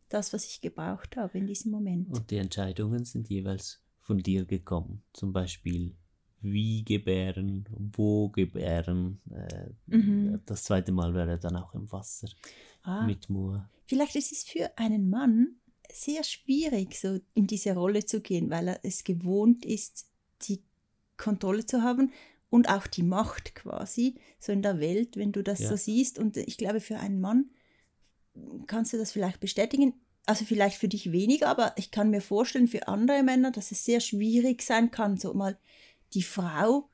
das, 0.09 0.33
was 0.33 0.47
ich 0.47 0.61
gebraucht 0.61 1.17
habe 1.17 1.39
in 1.39 1.49
diesem 1.49 1.73
Moment. 1.73 2.09
Und 2.13 2.31
die 2.31 2.37
Entscheidungen 2.37 3.05
sind 3.05 3.29
jeweils 3.29 3.83
von 3.99 4.19
dir 4.19 4.45
gekommen. 4.45 5.03
Zum 5.13 5.33
Beispiel, 5.33 5.97
wie 6.53 6.85
gebären, 6.85 7.65
wo 7.97 8.29
gebären. 8.29 9.21
Äh, 9.31 9.71
Mhm. 9.87 10.41
Das 10.47 10.65
zweite 10.65 10.93
Mal 10.93 11.15
wäre 11.15 11.39
dann 11.39 11.57
auch 11.57 11.75
im 11.75 11.91
Wasser 11.93 12.29
Ah, 12.83 13.07
mit 13.07 13.29
Moor. 13.29 13.69
vielleicht 13.87 14.17
ist 14.17 14.33
es 14.33 14.43
für 14.45 14.77
einen 14.79 15.09
Mann 15.11 15.57
sehr 15.93 16.25
schwierig, 16.25 16.99
so 16.99 17.19
in 17.35 17.47
diese 17.47 17.75
Rolle 17.75 18.05
zu 18.05 18.21
gehen, 18.21 18.51
weil 18.51 18.69
er 18.69 18.81
es 18.83 19.05
gewohnt 19.05 19.65
ist, 19.65 20.07
die 20.43 20.61
Kontrolle 21.17 21.65
zu 21.67 21.83
haben 21.83 22.13
und 22.51 22.69
auch 22.69 22.87
die 22.87 23.03
Macht 23.03 23.55
quasi, 23.55 24.17
so 24.39 24.53
in 24.53 24.63
der 24.63 24.79
Welt, 24.81 25.17
wenn 25.17 25.33
du 25.33 25.43
das 25.43 25.61
Ja. 25.61 25.71
so 25.71 25.77
siehst. 25.77 26.19
Und 26.19 26.37
ich 26.37 26.57
glaube, 26.59 26.81
für 26.81 26.99
einen 26.99 27.21
Mann 27.21 27.51
kannst 28.67 28.93
du 28.93 28.99
das 28.99 29.13
vielleicht 29.13 29.41
bestätigen. 29.41 29.95
Also 30.27 30.45
vielleicht 30.45 30.77
für 30.79 30.89
dich 30.89 31.13
weniger, 31.13 31.49
aber 31.49 31.73
ich 31.77 31.91
kann 31.93 32.11
mir 32.11 32.21
vorstellen, 32.21 32.67
für 32.67 32.89
andere 32.89 33.23
Männer, 33.23 33.53
dass 33.53 33.71
es 33.71 33.85
sehr 33.85 34.01
schwierig 34.01 34.63
sein 34.63 34.91
kann, 34.91 35.17
so 35.17 35.33
mal 35.35 35.57
die 36.17 36.23
Frau 36.25 36.89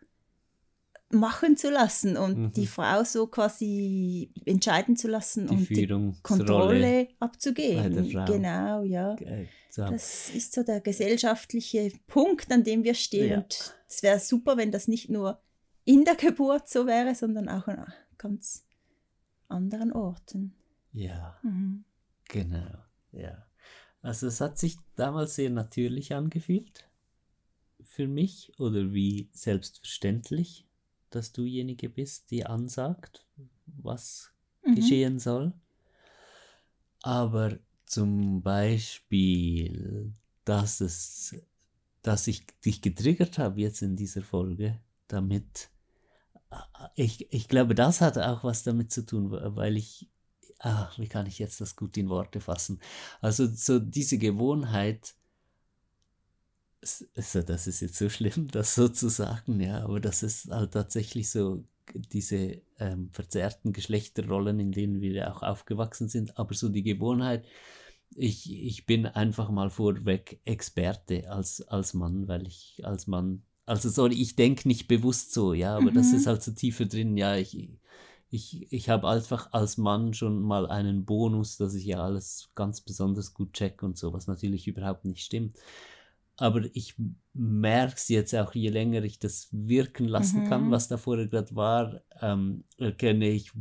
machen 1.10 1.56
zu 1.58 1.70
lassen 1.70 2.16
und 2.16 2.38
Mhm. 2.38 2.52
die 2.52 2.66
Frau 2.66 3.04
so 3.04 3.26
quasi 3.26 4.32
entscheiden 4.46 4.96
zu 4.96 5.08
lassen 5.08 5.46
Die 5.46 5.54
und 5.54 5.68
die 5.68 5.74
Führungsrolle 5.74 6.22
Kontrolle 6.22 6.80
bei 7.04 7.16
abzugeben. 7.26 8.24
Genau, 8.26 8.82
ja. 8.82 9.14
äh, 9.16 9.46
zu 9.70 9.84
haben. 9.84 9.92
Das 9.92 10.30
ist 10.30 10.54
so 10.54 10.62
der 10.62 10.80
gesellschaftliche 10.80 11.92
Punkt, 12.06 12.50
an 12.50 12.64
dem 12.64 12.82
wir 12.84 12.94
stehen. 12.94 13.30
Ja. 13.30 13.38
Und 13.38 13.74
es 13.88 14.02
wäre 14.02 14.18
super, 14.20 14.56
wenn 14.56 14.70
das 14.72 14.88
nicht 14.88 15.10
nur 15.10 15.40
in 15.84 16.04
der 16.06 16.14
Geburt 16.16 16.68
so 16.68 16.86
wäre, 16.86 17.14
sondern 17.14 17.48
auch 17.50 17.68
an 17.68 17.92
ganz 18.16 18.64
anderen 19.48 19.92
Orten. 19.92 20.54
Ja, 20.92 21.38
Mhm. 21.42 21.84
genau. 22.28 22.78
Ja. 23.12 23.44
Also 24.00 24.28
es 24.28 24.40
hat 24.40 24.58
sich 24.58 24.78
damals 24.96 25.34
sehr 25.34 25.50
natürlich 25.50 26.14
angefühlt 26.14 26.88
für 27.92 28.08
mich 28.08 28.50
oder 28.58 28.94
wie 28.94 29.28
selbstverständlich, 29.32 30.66
dass 31.10 31.32
du 31.32 31.44
diejenige 31.44 31.90
bist, 31.90 32.30
die 32.30 32.46
ansagt, 32.46 33.26
was 33.66 34.32
Mhm. 34.64 34.74
geschehen 34.76 35.18
soll. 35.18 35.52
Aber 37.02 37.58
zum 37.84 38.42
Beispiel, 38.42 40.14
dass 40.46 40.80
es, 40.80 41.36
dass 42.00 42.26
ich 42.28 42.46
dich 42.64 42.80
getriggert 42.80 43.36
habe 43.36 43.60
jetzt 43.60 43.82
in 43.82 43.94
dieser 43.96 44.22
Folge, 44.22 44.80
damit 45.08 45.68
ich, 46.94 47.30
ich 47.30 47.46
glaube, 47.48 47.74
das 47.74 48.00
hat 48.00 48.16
auch 48.16 48.42
was 48.42 48.62
damit 48.62 48.90
zu 48.90 49.04
tun, 49.04 49.30
weil 49.30 49.76
ich, 49.76 50.08
ach, 50.58 50.98
wie 50.98 51.08
kann 51.08 51.26
ich 51.26 51.38
jetzt 51.38 51.60
das 51.60 51.76
gut 51.76 51.96
in 51.98 52.08
Worte 52.08 52.40
fassen? 52.40 52.80
Also 53.20 53.46
so 53.46 53.78
diese 53.78 54.16
Gewohnheit, 54.16 55.14
also 57.16 57.42
das 57.42 57.66
ist 57.66 57.80
jetzt 57.80 57.96
so 57.96 58.08
schlimm, 58.08 58.48
das 58.52 58.74
so 58.74 58.88
zu 58.88 59.08
sagen, 59.08 59.60
ja, 59.60 59.82
aber 59.84 60.00
das 60.00 60.22
ist 60.22 60.50
halt 60.50 60.72
tatsächlich 60.72 61.30
so 61.30 61.64
diese 61.94 62.62
ähm, 62.78 63.10
verzerrten 63.12 63.72
Geschlechterrollen, 63.72 64.60
in 64.60 64.72
denen 64.72 65.00
wir 65.00 65.12
ja 65.12 65.32
auch 65.32 65.42
aufgewachsen 65.42 66.08
sind, 66.08 66.38
aber 66.38 66.54
so 66.54 66.68
die 66.68 66.82
Gewohnheit, 66.82 67.44
ich, 68.14 68.52
ich 68.52 68.86
bin 68.86 69.06
einfach 69.06 69.50
mal 69.50 69.70
vorweg 69.70 70.40
Experte 70.44 71.30
als, 71.30 71.62
als 71.68 71.94
Mann, 71.94 72.28
weil 72.28 72.46
ich 72.46 72.80
als 72.84 73.06
Mann, 73.06 73.42
also 73.66 73.88
sorry, 73.88 74.14
ich 74.20 74.36
denke 74.36 74.68
nicht 74.68 74.88
bewusst 74.88 75.32
so, 75.32 75.54
ja, 75.54 75.76
aber 75.76 75.92
das 75.92 76.12
Mhm. 76.12 76.18
ist 76.18 76.26
halt 76.26 76.42
so 76.42 76.52
tiefer 76.52 76.84
drin, 76.86 77.16
ja, 77.16 77.36
ich, 77.36 77.70
ich, 78.30 78.72
ich 78.72 78.88
habe 78.88 79.08
einfach 79.08 79.52
als 79.52 79.76
Mann 79.78 80.14
schon 80.14 80.40
mal 80.42 80.66
einen 80.68 81.04
Bonus, 81.04 81.56
dass 81.56 81.74
ich 81.74 81.84
ja 81.84 82.02
alles 82.02 82.50
ganz 82.54 82.80
besonders 82.80 83.34
gut 83.34 83.52
check 83.54 83.82
und 83.82 83.98
so, 83.98 84.12
was 84.12 84.26
natürlich 84.26 84.66
überhaupt 84.68 85.04
nicht 85.04 85.24
stimmt. 85.24 85.56
Aber 86.42 86.62
ich 86.72 86.96
merke 87.34 87.94
es 87.94 88.08
jetzt 88.08 88.34
auch, 88.34 88.52
je 88.52 88.68
länger 88.68 89.04
ich 89.04 89.20
das 89.20 89.46
wirken 89.52 90.08
lassen 90.08 90.42
mhm. 90.42 90.48
kann, 90.48 90.70
was 90.72 90.88
da 90.88 90.96
vorher 90.96 91.28
gerade 91.28 91.54
war, 91.54 92.00
ähm, 92.20 92.64
erkenne 92.78 93.28
ich, 93.28 93.52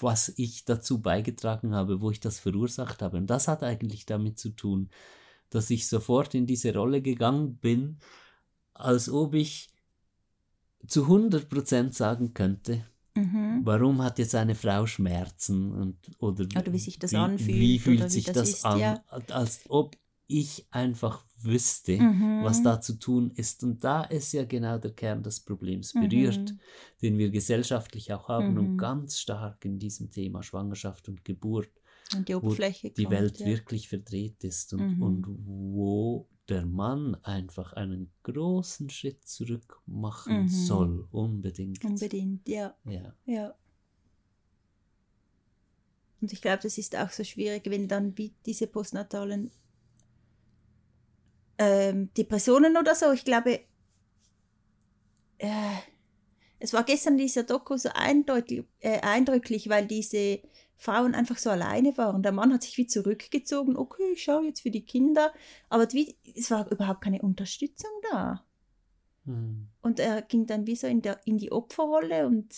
was 0.00 0.32
ich 0.36 0.64
dazu 0.64 1.02
beigetragen 1.02 1.74
habe, 1.74 2.00
wo 2.00 2.10
ich 2.10 2.18
das 2.18 2.38
verursacht 2.38 3.02
habe. 3.02 3.18
Und 3.18 3.26
das 3.26 3.46
hat 3.46 3.62
eigentlich 3.62 4.06
damit 4.06 4.38
zu 4.38 4.48
tun, 4.48 4.88
dass 5.50 5.68
ich 5.68 5.86
sofort 5.86 6.34
in 6.34 6.46
diese 6.46 6.72
Rolle 6.72 7.02
gegangen 7.02 7.56
bin, 7.58 7.98
als 8.72 9.10
ob 9.10 9.34
ich 9.34 9.68
zu 10.86 11.04
100% 11.04 11.92
sagen 11.92 12.32
könnte, 12.32 12.86
mhm. 13.16 13.60
warum 13.64 14.00
hat 14.00 14.18
jetzt 14.18 14.34
eine 14.34 14.54
Frau 14.54 14.86
Schmerzen 14.86 15.72
und, 15.72 15.98
oder, 16.20 16.46
oder 16.56 16.72
wie 16.72 16.78
sich 16.78 16.98
das 16.98 17.12
wie, 17.12 17.16
anfühlt. 17.16 17.58
Wie 17.58 17.78
fühlt 17.78 18.10
sich 18.10 18.24
das, 18.24 18.34
das 18.34 18.48
ist, 18.48 18.64
an, 18.64 18.78
ja. 18.78 19.04
als 19.28 19.60
ob 19.68 19.94
ich 20.28 20.66
einfach 20.70 21.24
wüsste, 21.40 21.98
mhm. 21.98 22.44
was 22.44 22.62
da 22.62 22.80
zu 22.80 22.98
tun 22.98 23.32
ist. 23.34 23.64
Und 23.64 23.82
da 23.82 24.04
ist 24.04 24.32
ja 24.32 24.44
genau 24.44 24.78
der 24.78 24.92
Kern 24.92 25.22
des 25.22 25.40
Problems 25.40 25.92
berührt, 25.92 26.52
mhm. 26.52 26.58
den 27.02 27.18
wir 27.18 27.30
gesellschaftlich 27.30 28.12
auch 28.12 28.28
haben 28.28 28.52
mhm. 28.52 28.58
und 28.58 28.76
ganz 28.78 29.18
stark 29.18 29.64
in 29.64 29.78
diesem 29.78 30.10
Thema 30.10 30.42
Schwangerschaft 30.42 31.08
und 31.08 31.24
Geburt, 31.24 31.70
und 32.14 32.28
die 32.28 32.34
Oberfläche 32.34 32.88
wo 32.88 32.94
die 32.94 33.04
kommt, 33.04 33.16
Welt 33.16 33.40
ja. 33.40 33.46
wirklich 33.46 33.88
verdreht 33.88 34.42
ist 34.44 34.72
und, 34.72 34.96
mhm. 34.96 35.02
und 35.02 35.26
wo 35.46 36.26
der 36.48 36.64
Mann 36.64 37.14
einfach 37.22 37.74
einen 37.74 38.10
großen 38.22 38.88
Schritt 38.88 39.26
zurück 39.26 39.82
machen 39.84 40.42
mhm. 40.42 40.48
soll, 40.48 41.06
unbedingt. 41.10 41.84
Unbedingt, 41.84 42.48
ja. 42.48 42.74
Ja. 42.84 43.14
ja. 43.26 43.54
Und 46.20 46.32
ich 46.32 46.40
glaube, 46.40 46.62
das 46.62 46.78
ist 46.78 46.96
auch 46.96 47.10
so 47.10 47.22
schwierig, 47.22 47.66
wenn 47.66 47.86
dann 47.86 48.14
diese 48.46 48.66
postnatalen 48.66 49.50
ähm, 51.58 52.10
Depressionen 52.14 52.76
oder 52.76 52.94
so, 52.94 53.12
ich 53.12 53.24
glaube, 53.24 53.60
äh, 55.38 55.76
es 56.60 56.72
war 56.72 56.84
gestern 56.84 57.16
dieser 57.16 57.44
Doku 57.44 57.76
so 57.76 57.90
eindeutig, 57.94 58.64
äh, 58.80 59.00
eindrücklich, 59.00 59.68
weil 59.68 59.86
diese 59.86 60.40
Frauen 60.76 61.14
einfach 61.14 61.38
so 61.38 61.50
alleine 61.50 61.96
waren. 61.96 62.22
Der 62.22 62.32
Mann 62.32 62.52
hat 62.52 62.62
sich 62.62 62.78
wie 62.78 62.86
zurückgezogen, 62.86 63.76
okay, 63.76 64.12
ich 64.12 64.22
schaue 64.22 64.46
jetzt 64.46 64.60
für 64.60 64.70
die 64.70 64.84
Kinder, 64.84 65.32
aber 65.68 65.92
wie, 65.92 66.16
es 66.36 66.50
war 66.50 66.70
überhaupt 66.70 67.02
keine 67.02 67.22
Unterstützung 67.22 67.90
da. 68.10 68.44
Mhm. 69.24 69.68
Und 69.82 70.00
er 70.00 70.22
ging 70.22 70.46
dann 70.46 70.66
wie 70.66 70.76
so 70.76 70.86
in, 70.86 71.02
der, 71.02 71.20
in 71.26 71.38
die 71.38 71.52
Opferrolle 71.52 72.26
und 72.26 72.54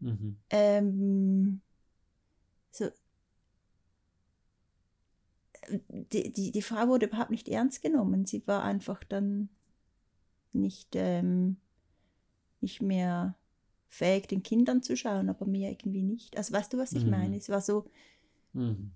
mhm. 0.00 0.38
ähm, 0.50 1.60
so, 2.70 2.90
die, 5.88 6.32
die, 6.32 6.52
die 6.52 6.62
Frau 6.62 6.88
wurde 6.88 7.06
überhaupt 7.06 7.30
nicht 7.30 7.48
ernst 7.48 7.82
genommen. 7.82 8.26
Sie 8.26 8.46
war 8.46 8.62
einfach 8.62 9.02
dann 9.04 9.48
nicht, 10.52 10.94
ähm, 10.94 11.56
nicht 12.60 12.82
mehr 12.82 13.36
fähig, 13.88 14.28
den 14.28 14.42
Kindern 14.42 14.82
zu 14.82 14.96
schauen, 14.96 15.28
aber 15.28 15.46
mir 15.46 15.70
irgendwie 15.70 16.02
nicht. 16.02 16.36
Also 16.36 16.52
weißt 16.52 16.72
du, 16.72 16.78
was 16.78 16.92
ich 16.92 17.04
mhm. 17.04 17.10
meine? 17.10 17.36
Es 17.36 17.48
war 17.48 17.60
so. 17.60 17.86
Mhm. 18.52 18.92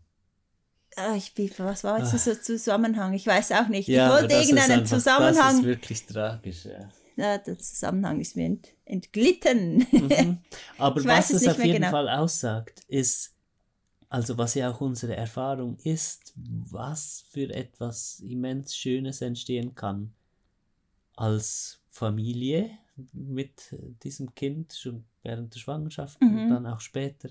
Ah, 0.97 1.15
ich 1.15 1.35
bin, 1.35 1.51
was 1.59 1.85
war 1.85 2.01
jetzt 2.01 2.19
so 2.19 2.35
Zusammenhang? 2.35 3.13
Ich 3.15 3.27
weiß 3.27 3.53
auch 3.53 3.69
nicht. 3.69 3.89
Ja, 3.89 4.07
ich 4.07 4.23
wollte 4.23 4.35
irgendeinen 4.35 4.81
einfach, 4.81 4.97
Zusammenhang. 4.97 5.35
Das 5.37 5.55
ist 5.55 5.65
wirklich 5.65 6.07
tragisch, 6.07 6.65
ja. 6.65 6.89
ja 7.17 7.39
der 7.39 7.59
Zusammenhang 7.59 8.21
ist 8.21 8.35
mir 8.35 8.47
ent, 8.47 8.69
entglitten. 8.85 9.87
Mhm. 9.93 10.39
Aber 10.79 11.05
was 11.05 11.31
es 11.31 11.47
auf 11.47 11.63
jeden 11.63 11.83
genau. 11.83 11.91
Fall 11.91 12.09
aussagt, 12.09 12.81
ist, 12.89 13.35
also 14.11 14.37
was 14.37 14.55
ja 14.55 14.71
auch 14.71 14.81
unsere 14.81 15.17
Erfahrung 15.17 15.79
ist, 15.79 16.35
was 16.37 17.25
für 17.31 17.55
etwas 17.55 18.19
immens 18.21 18.77
Schönes 18.77 19.23
entstehen 19.23 19.77
kann 19.77 20.13
als 21.15 21.81
Familie 21.91 22.71
mit 23.13 23.75
diesem 24.03 24.35
Kind, 24.35 24.73
schon 24.73 25.05
während 25.23 25.55
der 25.55 25.61
Schwangerschaft 25.61 26.21
mhm. 26.21 26.39
und 26.39 26.49
dann 26.51 26.67
auch 26.67 26.81
später, 26.81 27.31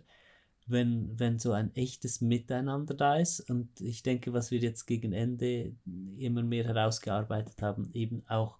wenn, 0.67 1.19
wenn 1.19 1.37
so 1.37 1.51
ein 1.51 1.75
echtes 1.75 2.21
Miteinander 2.21 2.93
da 2.93 3.17
ist. 3.17 3.41
Und 3.49 3.81
ich 3.81 4.01
denke, 4.01 4.31
was 4.31 4.49
wir 4.49 4.59
jetzt 4.59 4.85
gegen 4.85 5.11
Ende 5.11 5.75
immer 6.17 6.43
mehr 6.43 6.63
herausgearbeitet 6.63 7.61
haben, 7.61 7.89
eben 7.93 8.23
auch, 8.27 8.57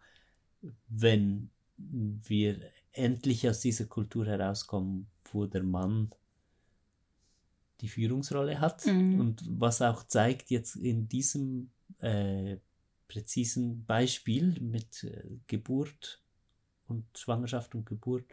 wenn 0.89 1.51
wir 1.77 2.59
endlich 2.91 3.47
aus 3.47 3.61
dieser 3.61 3.85
Kultur 3.85 4.25
herauskommen, 4.25 5.07
wo 5.31 5.45
der 5.45 5.63
Mann 5.63 6.09
die 7.81 7.89
Führungsrolle 7.89 8.59
hat 8.59 8.85
mhm. 8.85 9.19
und 9.19 9.43
was 9.59 9.81
auch 9.81 10.03
zeigt 10.03 10.49
jetzt 10.51 10.75
in 10.75 11.07
diesem 11.07 11.71
äh, 11.99 12.57
präzisen 13.07 13.85
Beispiel 13.85 14.59
mit 14.59 15.03
äh, 15.03 15.37
Geburt 15.47 16.21
und 16.87 17.05
Schwangerschaft 17.17 17.75
und 17.75 17.85
Geburt, 17.85 18.25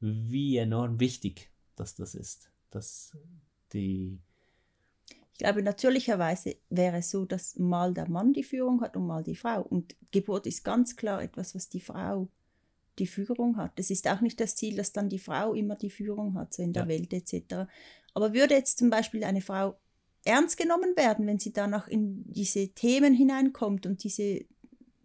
wie 0.00 0.56
enorm 0.56 1.00
wichtig 1.00 1.50
dass 1.78 1.94
das 1.94 2.14
ist, 2.14 2.50
dass 2.70 3.16
die 3.72 4.18
ich 5.10 5.44
glaube, 5.44 5.62
natürlicherweise 5.62 6.56
wäre 6.68 6.96
es 6.96 7.12
so, 7.12 7.24
dass 7.24 7.56
mal 7.60 7.94
der 7.94 8.08
Mann 8.08 8.32
die 8.32 8.42
Führung 8.42 8.80
hat 8.80 8.96
und 8.96 9.06
mal 9.06 9.22
die 9.22 9.36
Frau. 9.36 9.62
Und 9.62 9.94
Geburt 10.10 10.48
ist 10.48 10.64
ganz 10.64 10.96
klar 10.96 11.22
etwas, 11.22 11.54
was 11.54 11.68
die 11.68 11.80
Frau 11.80 12.28
die 12.98 13.06
Führung 13.06 13.56
hat. 13.56 13.78
Es 13.78 13.90
ist 13.90 14.08
auch 14.08 14.20
nicht 14.20 14.40
das 14.40 14.56
Ziel, 14.56 14.74
dass 14.74 14.92
dann 14.92 15.08
die 15.08 15.20
Frau 15.20 15.54
immer 15.54 15.76
die 15.76 15.90
Führung 15.90 16.34
hat, 16.34 16.54
so 16.54 16.64
in 16.64 16.72
der 16.72 16.82
ja. 16.82 16.88
Welt 16.88 17.12
etc. 17.12 17.70
Aber 18.18 18.34
würde 18.34 18.54
jetzt 18.54 18.78
zum 18.78 18.90
Beispiel 18.90 19.22
eine 19.22 19.40
Frau 19.40 19.78
ernst 20.24 20.56
genommen 20.56 20.96
werden, 20.96 21.26
wenn 21.26 21.38
sie 21.38 21.52
danach 21.52 21.86
in 21.86 22.24
diese 22.32 22.68
Themen 22.68 23.14
hineinkommt 23.14 23.86
und 23.86 24.02
diese 24.02 24.44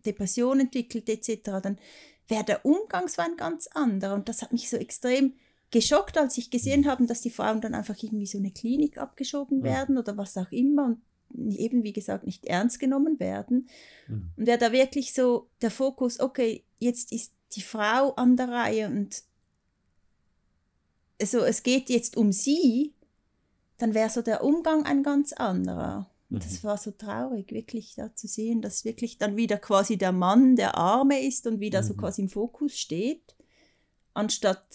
Depression 0.06 0.60
entwickelt 0.60 1.08
etc., 1.08 1.62
dann 1.62 1.78
wäre 2.28 2.44
der 2.44 2.66
Umgangswein 2.66 3.38
ganz 3.38 3.68
anderer. 3.68 4.16
Und 4.16 4.30
das 4.30 4.42
hat 4.42 4.52
mich 4.52 4.70
so 4.70 4.78
extrem 4.78 5.34
geschockt, 5.72 6.18
als 6.18 6.38
ich 6.38 6.50
gesehen 6.50 6.88
habe, 6.88 7.06
dass 7.06 7.22
die 7.22 7.30
Frauen 7.30 7.62
dann 7.62 7.76
einfach 7.76 8.02
irgendwie 8.02 8.26
so 8.26 8.40
eine 8.40 8.52
Klinik 8.52 8.98
abgeschoben 8.98 9.60
ja. 9.60 9.66
werden 9.66 9.98
oder 9.98 10.18
was 10.18 10.36
auch 10.38 10.52
immer 10.52 10.98
und 11.30 11.56
eben, 11.56 11.84
wie 11.84 11.94
gesagt, 11.94 12.26
nicht 12.26 12.46
ernst 12.46 12.80
genommen 12.80 13.20
werden. 13.20 13.68
Mhm. 14.08 14.32
Und 14.38 14.48
wäre 14.48 14.58
da 14.58 14.72
wirklich 14.72 15.14
so 15.14 15.50
der 15.62 15.72
Fokus, 15.72 16.20
okay, 16.20 16.64
jetzt 16.80 17.12
ist 17.12 17.34
die 17.56 17.62
Frau 17.62 18.14
an 18.16 18.36
der 18.36 18.50
Reihe 18.50 18.88
und 18.88 19.24
also 21.22 21.40
es 21.40 21.64
geht 21.64 21.90
jetzt 21.90 22.18
um 22.18 22.32
sie, 22.32 22.94
dann 23.78 23.94
wäre 23.94 24.10
so 24.10 24.22
der 24.22 24.44
Umgang 24.44 24.86
ein 24.86 25.04
ganz 25.04 25.34
anderer. 25.34 26.10
Und 26.30 26.44
das 26.44 26.64
mhm. 26.64 26.68
war 26.68 26.78
so 26.78 26.92
traurig, 26.92 27.52
wirklich 27.52 27.96
da 27.96 28.16
zu 28.16 28.28
sehen, 28.28 28.62
dass 28.62 28.86
wirklich 28.86 29.18
dann 29.18 29.36
wieder 29.36 29.58
quasi 29.58 29.98
der 29.98 30.12
Mann 30.12 30.56
der 30.56 30.76
Arme 30.78 31.26
ist 31.26 31.46
und 31.48 31.60
wieder 31.60 31.82
mhm. 31.82 31.88
so 31.88 31.94
quasi 31.96 32.22
im 32.24 32.30
Fokus 32.30 32.78
steht, 32.78 33.36
anstatt 34.14 34.66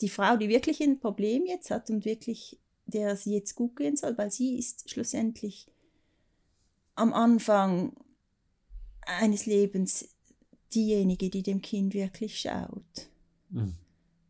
die 0.00 0.08
Frau, 0.08 0.36
die 0.36 0.48
wirklich 0.48 0.82
ein 0.82 0.98
Problem 0.98 1.46
jetzt 1.46 1.70
hat 1.70 1.88
und 1.90 2.04
wirklich 2.04 2.58
der 2.86 3.12
es 3.12 3.24
jetzt 3.24 3.54
gut 3.54 3.76
gehen 3.76 3.96
soll, 3.96 4.18
weil 4.18 4.30
sie 4.30 4.58
ist 4.58 4.90
schlussendlich 4.90 5.66
am 6.94 7.12
Anfang 7.12 7.94
eines 9.06 9.46
Lebens 9.46 10.08
diejenige, 10.74 11.30
die 11.30 11.42
dem 11.42 11.60
Kind 11.60 11.94
wirklich 11.94 12.40
schaut. 12.40 13.08
Mhm. 13.50 13.74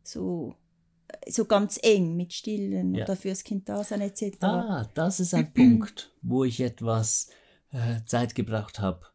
So 0.03 0.55
so 1.27 1.45
ganz 1.45 1.79
eng 1.81 2.15
mit 2.15 2.33
Stillen 2.33 2.95
ja. 2.95 3.03
oder 3.03 3.15
fürs 3.15 3.43
Kind 3.43 3.69
da 3.69 3.83
sein 3.83 4.01
etc. 4.01 4.37
Ah, 4.41 4.89
das 4.93 5.19
ist 5.19 5.33
ein 5.33 5.53
Punkt, 5.53 6.11
wo 6.21 6.43
ich 6.43 6.59
etwas 6.61 7.29
äh, 7.71 8.03
Zeit 8.05 8.35
gebraucht 8.35 8.79
habe, 8.79 9.05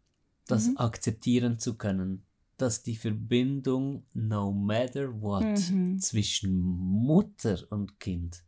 das 0.46 0.68
mhm. 0.68 0.76
akzeptieren 0.78 1.58
zu 1.58 1.76
können, 1.76 2.24
dass 2.56 2.82
die 2.82 2.96
Verbindung 2.96 4.04
no 4.12 4.52
matter 4.52 5.20
what 5.20 5.70
mhm. 5.70 5.98
zwischen 5.98 6.60
Mutter 6.60 7.58
und 7.70 7.98
Kind 8.00 8.44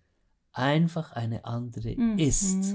einfach 0.52 1.12
eine 1.12 1.44
andere 1.44 1.96
mhm. 1.96 2.18
ist. 2.18 2.74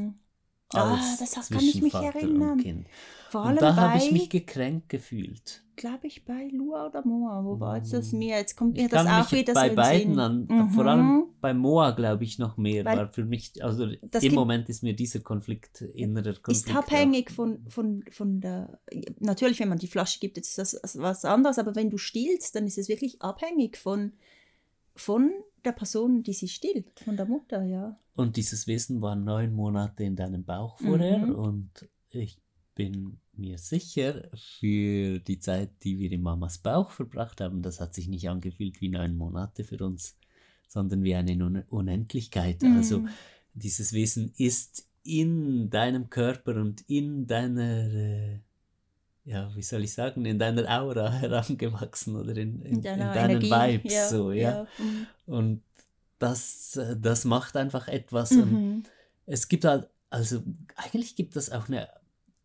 Ah, 0.73 0.99
das 1.19 1.49
kann 1.49 1.63
ich 1.63 1.81
mich 1.81 1.93
erinnern. 1.93 2.85
Vor 3.29 3.41
allem 3.41 3.57
und 3.57 3.61
da 3.61 3.75
habe 3.75 3.97
ich 3.97 4.11
mich 4.11 4.29
gekränkt 4.29 4.89
gefühlt 4.89 5.63
glaube 5.77 6.07
ich, 6.07 6.25
bei 6.25 6.49
Lua 6.51 6.87
oder 6.87 7.05
Moa. 7.05 7.45
Wo 7.45 7.59
war 7.59 7.77
jetzt 7.77 7.93
das 7.93 8.11
mir? 8.11 8.35
Jetzt 8.37 8.57
kommt 8.57 8.75
mir 8.75 8.89
das 8.89 9.07
auch 9.07 9.31
wieder 9.31 9.53
bei 9.53 9.69
so 9.69 9.75
beiden 9.75 10.19
an. 10.19 10.47
Mhm. 10.49 10.69
Vor 10.71 10.85
allem 10.85 11.27
bei 11.39 11.53
Moa, 11.53 11.91
glaube 11.91 12.25
ich, 12.25 12.39
noch 12.39 12.57
mehr. 12.57 12.83
Weil 12.83 12.97
war 12.97 13.13
für 13.13 13.23
mich, 13.23 13.63
also 13.63 13.85
im 13.85 14.33
Moment 14.33 14.67
ist 14.67 14.83
mir 14.83 14.93
dieser 14.93 15.21
Konflikt 15.21 15.81
innerer 15.81 16.33
Konflikt. 16.33 16.67
Ist 16.67 16.75
abhängig 16.75 17.31
von, 17.31 17.63
von, 17.69 18.03
von 18.11 18.41
der. 18.41 18.79
Natürlich, 19.19 19.59
wenn 19.59 19.69
man 19.69 19.77
die 19.77 19.87
Flasche 19.87 20.19
gibt, 20.19 20.37
ist 20.37 20.57
das 20.57 20.77
was 20.95 21.23
anderes. 21.23 21.59
Aber 21.59 21.75
wenn 21.75 21.89
du 21.89 21.97
stillst, 21.97 22.55
dann 22.55 22.65
ist 22.65 22.77
es 22.77 22.89
wirklich 22.89 23.21
abhängig 23.21 23.77
von, 23.77 24.13
von 24.95 25.31
der 25.67 25.73
Person, 25.73 26.23
die 26.23 26.33
sie 26.33 26.47
stillt, 26.47 26.99
von 27.01 27.17
der 27.17 27.25
Mutter, 27.25 27.63
ja. 27.63 27.99
Und 28.15 28.37
dieses 28.37 28.67
Wissen 28.67 29.01
war 29.01 29.15
neun 29.15 29.53
Monate 29.53 30.03
in 30.03 30.15
deinem 30.15 30.43
Bauch 30.43 30.79
vorher 30.79 31.19
mhm. 31.19 31.35
und 31.35 31.89
ich 32.09 32.39
bin 32.73 33.19
mir 33.33 33.57
sicher, 33.57 34.29
für 34.59 35.19
die 35.19 35.39
Zeit, 35.39 35.71
die 35.83 35.99
wir 35.99 36.11
in 36.11 36.21
Mamas 36.21 36.59
Bauch 36.59 36.91
verbracht 36.91 37.41
haben, 37.41 37.61
das 37.61 37.79
hat 37.79 37.93
sich 37.93 38.07
nicht 38.07 38.29
angefühlt 38.29 38.81
wie 38.81 38.89
neun 38.89 39.17
Monate 39.17 39.63
für 39.63 39.83
uns, 39.83 40.17
sondern 40.67 41.03
wie 41.03 41.15
eine 41.15 41.65
Unendlichkeit. 41.69 42.61
Mhm. 42.61 42.77
Also 42.77 43.05
dieses 43.53 43.93
Wesen 43.93 44.31
ist 44.37 44.87
in 45.03 45.69
deinem 45.69 46.09
Körper 46.09 46.55
und 46.55 46.81
in 46.87 47.27
deiner, 47.27 47.93
äh, 47.93 48.39
ja, 49.27 49.51
wie 49.55 49.61
soll 49.61 49.83
ich 49.83 49.93
sagen, 49.93 50.25
in 50.25 50.39
deiner 50.39 50.63
Aura 50.81 51.11
herangewachsen 51.23 52.15
oder 52.15 52.31
in, 52.37 52.61
in, 52.61 52.75
in 52.77 52.81
deinen 52.81 53.41
Energie, 53.41 53.51
Vibes 53.51 53.93
ja, 53.93 54.07
so, 54.07 54.31
ja. 54.31 54.41
ja, 54.49 54.67
mhm. 54.79 55.07
Und 55.25 55.61
das, 56.17 56.77
äh, 56.77 56.95
das 56.97 57.25
macht 57.25 57.57
einfach 57.57 57.87
etwas. 57.89 58.31
Mhm. 58.31 58.41
Und 58.41 58.83
es 59.25 59.49
gibt 59.49 59.65
halt, 59.65 59.89
also 60.09 60.41
eigentlich 60.77 61.15
gibt 61.17 61.35
es 61.35 61.51
auch 61.51 61.67
eine 61.67 61.89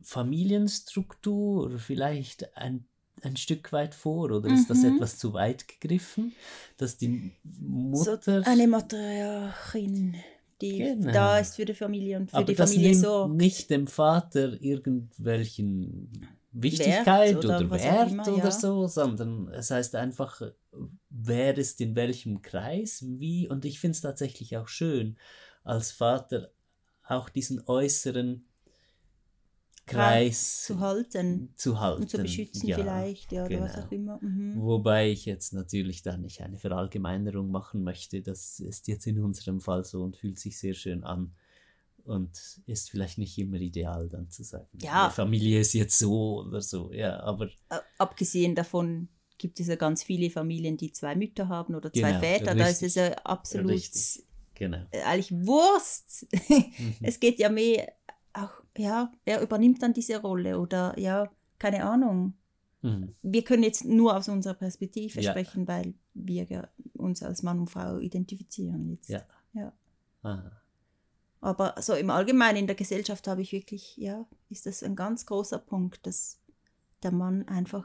Familienstruktur 0.02 1.78
vielleicht 1.78 2.56
ein, 2.56 2.84
ein 3.22 3.36
Stück 3.36 3.72
weit 3.72 3.94
vor 3.94 4.32
oder 4.32 4.48
ist 4.52 4.68
das 4.68 4.78
Mhm. 4.82 4.96
etwas 4.96 5.18
zu 5.18 5.32
weit 5.32 5.68
gegriffen, 5.68 6.32
dass 6.76 6.96
die 6.96 7.30
So 7.44 7.68
Mutter 7.70 8.42
eine 8.44 8.66
Matriarchin, 8.66 10.16
die 10.60 10.78
Genau. 10.78 11.12
da 11.12 11.38
ist 11.38 11.54
für 11.54 11.64
die 11.64 11.74
Familie 11.74 12.16
und 12.16 12.30
für 12.30 12.38
aber 12.38 12.46
die 12.46 12.54
das 12.56 12.70
Familie 12.70 12.90
nimmt 12.90 13.02
sorgt. 13.02 13.34
nicht 13.36 13.70
dem 13.70 13.86
Vater 13.86 14.60
irgendwelchen 14.60 16.10
Wichtigkeit 16.52 17.36
oder 17.36 17.56
oder, 17.58 17.66
auch 17.66 17.70
Wert 17.70 18.10
immer, 18.10 18.28
oder 18.28 18.44
ja. 18.44 18.50
so, 18.50 18.86
sondern 18.86 19.48
es 19.48 19.70
heißt 19.70 19.94
einfach, 19.94 20.42
wer 21.08 21.56
ist 21.56 21.80
in 21.80 21.96
welchem 21.96 22.42
Kreis, 22.42 23.04
wie, 23.06 23.48
und 23.48 23.64
ich 23.64 23.80
finde 23.80 23.92
es 23.92 24.00
tatsächlich 24.02 24.56
auch 24.56 24.68
schön, 24.68 25.16
als 25.64 25.92
Vater 25.92 26.50
auch 27.04 27.28
diesen 27.28 27.62
äußeren 27.66 28.44
Kreis 29.86 30.62
zu 30.62 30.78
halten 30.78 31.52
zu 31.56 31.80
halten. 31.80 32.02
und 32.02 32.08
zu 32.08 32.18
beschützen 32.18 32.68
ja, 32.68 32.76
vielleicht, 32.76 33.32
ja, 33.32 33.44
oder 33.44 33.60
was 33.60 33.74
genau. 33.74 33.86
auch 33.86 33.92
immer. 33.92 34.18
Mhm. 34.22 34.62
Wobei 34.62 35.10
ich 35.10 35.24
jetzt 35.24 35.52
natürlich 35.52 36.02
da 36.02 36.16
nicht 36.16 36.40
eine 36.40 36.58
Verallgemeinerung 36.58 37.50
machen 37.50 37.82
möchte. 37.82 38.22
Das 38.22 38.60
ist 38.60 38.86
jetzt 38.86 39.06
in 39.06 39.18
unserem 39.18 39.60
Fall 39.60 39.84
so 39.84 40.02
und 40.02 40.16
fühlt 40.16 40.38
sich 40.38 40.58
sehr 40.58 40.74
schön 40.74 41.02
an. 41.02 41.34
Und 42.04 42.60
ist 42.66 42.90
vielleicht 42.90 43.18
nicht 43.18 43.38
immer 43.38 43.58
ideal, 43.58 44.08
dann 44.08 44.28
zu 44.30 44.42
sagen, 44.42 44.66
Ja. 44.80 44.94
meine 45.02 45.10
Familie 45.12 45.60
ist 45.60 45.72
jetzt 45.72 45.98
so 45.98 46.40
oder 46.40 46.60
so. 46.60 46.92
Ja, 46.92 47.20
aber 47.20 47.48
Abgesehen 47.98 48.54
davon 48.54 49.08
gibt 49.38 49.60
es 49.60 49.66
ja 49.68 49.76
ganz 49.76 50.02
viele 50.02 50.30
Familien, 50.30 50.76
die 50.76 50.92
zwei 50.92 51.14
Mütter 51.16 51.48
haben 51.48 51.74
oder 51.74 51.92
zwei 51.92 52.10
Genau, 52.12 52.20
Väter. 52.20 52.54
Da 52.54 52.66
ist 52.66 52.76
es 52.82 52.96
richtig. 52.96 52.96
ja 52.96 53.12
absolut 53.24 53.70
Richtig. 53.70 54.24
genau. 54.54 54.78
äh, 54.90 55.02
eigentlich 55.02 55.32
Wurst. 55.46 56.26
Mhm. 56.32 56.94
es 57.02 57.20
geht 57.20 57.38
ja 57.38 57.48
mehr 57.48 57.92
auch, 58.32 58.50
ja, 58.76 59.12
wer 59.24 59.42
übernimmt 59.42 59.82
dann 59.82 59.92
diese 59.92 60.20
Rolle 60.20 60.58
oder 60.58 60.98
ja, 60.98 61.30
keine 61.58 61.84
Ahnung. 61.84 62.34
Mhm. 62.82 63.14
Wir 63.22 63.44
können 63.44 63.62
jetzt 63.62 63.84
nur 63.84 64.16
aus 64.16 64.28
unserer 64.28 64.54
Perspektive 64.54 65.20
Ja. 65.20 65.30
sprechen, 65.32 65.68
weil 65.68 65.94
wir 66.14 66.68
uns 66.94 67.22
als 67.22 67.42
Mann 67.42 67.60
und 67.60 67.70
Frau 67.70 67.98
identifizieren 67.98 68.88
jetzt. 68.88 69.08
Ja. 69.08 69.22
ja. 69.54 69.72
Aha. 70.22 70.52
Aber 71.42 71.74
so 71.80 71.94
im 71.94 72.08
Allgemeinen 72.08 72.58
in 72.58 72.66
der 72.68 72.76
Gesellschaft 72.76 73.26
habe 73.26 73.42
ich 73.42 73.50
wirklich, 73.50 73.96
ja, 73.96 74.26
ist 74.48 74.64
das 74.64 74.84
ein 74.84 74.94
ganz 74.94 75.26
großer 75.26 75.58
Punkt, 75.58 76.06
dass 76.06 76.38
der 77.02 77.10
Mann 77.10 77.46
einfach 77.48 77.84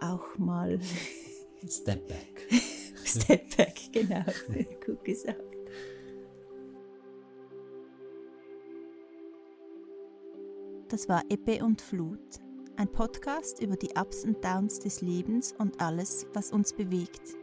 auch 0.00 0.38
mal 0.38 0.80
Step 1.68 2.08
back. 2.08 2.48
Step 3.04 3.56
back, 3.58 3.78
genau, 3.92 4.24
gut 4.86 5.04
gesagt. 5.04 5.42
Das 10.88 11.10
war 11.10 11.24
Ebbe 11.28 11.62
und 11.62 11.82
Flut, 11.82 12.40
ein 12.76 12.90
Podcast 12.90 13.60
über 13.60 13.76
die 13.76 13.90
Ups 13.98 14.24
und 14.24 14.42
Downs 14.42 14.78
des 14.78 15.02
Lebens 15.02 15.52
und 15.58 15.78
alles, 15.82 16.26
was 16.32 16.52
uns 16.52 16.72
bewegt, 16.72 17.36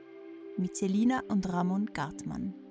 mit 0.57 0.75
Selina 0.75 1.21
und 1.27 1.47
Ramon 1.47 1.85
Gartmann. 1.93 2.62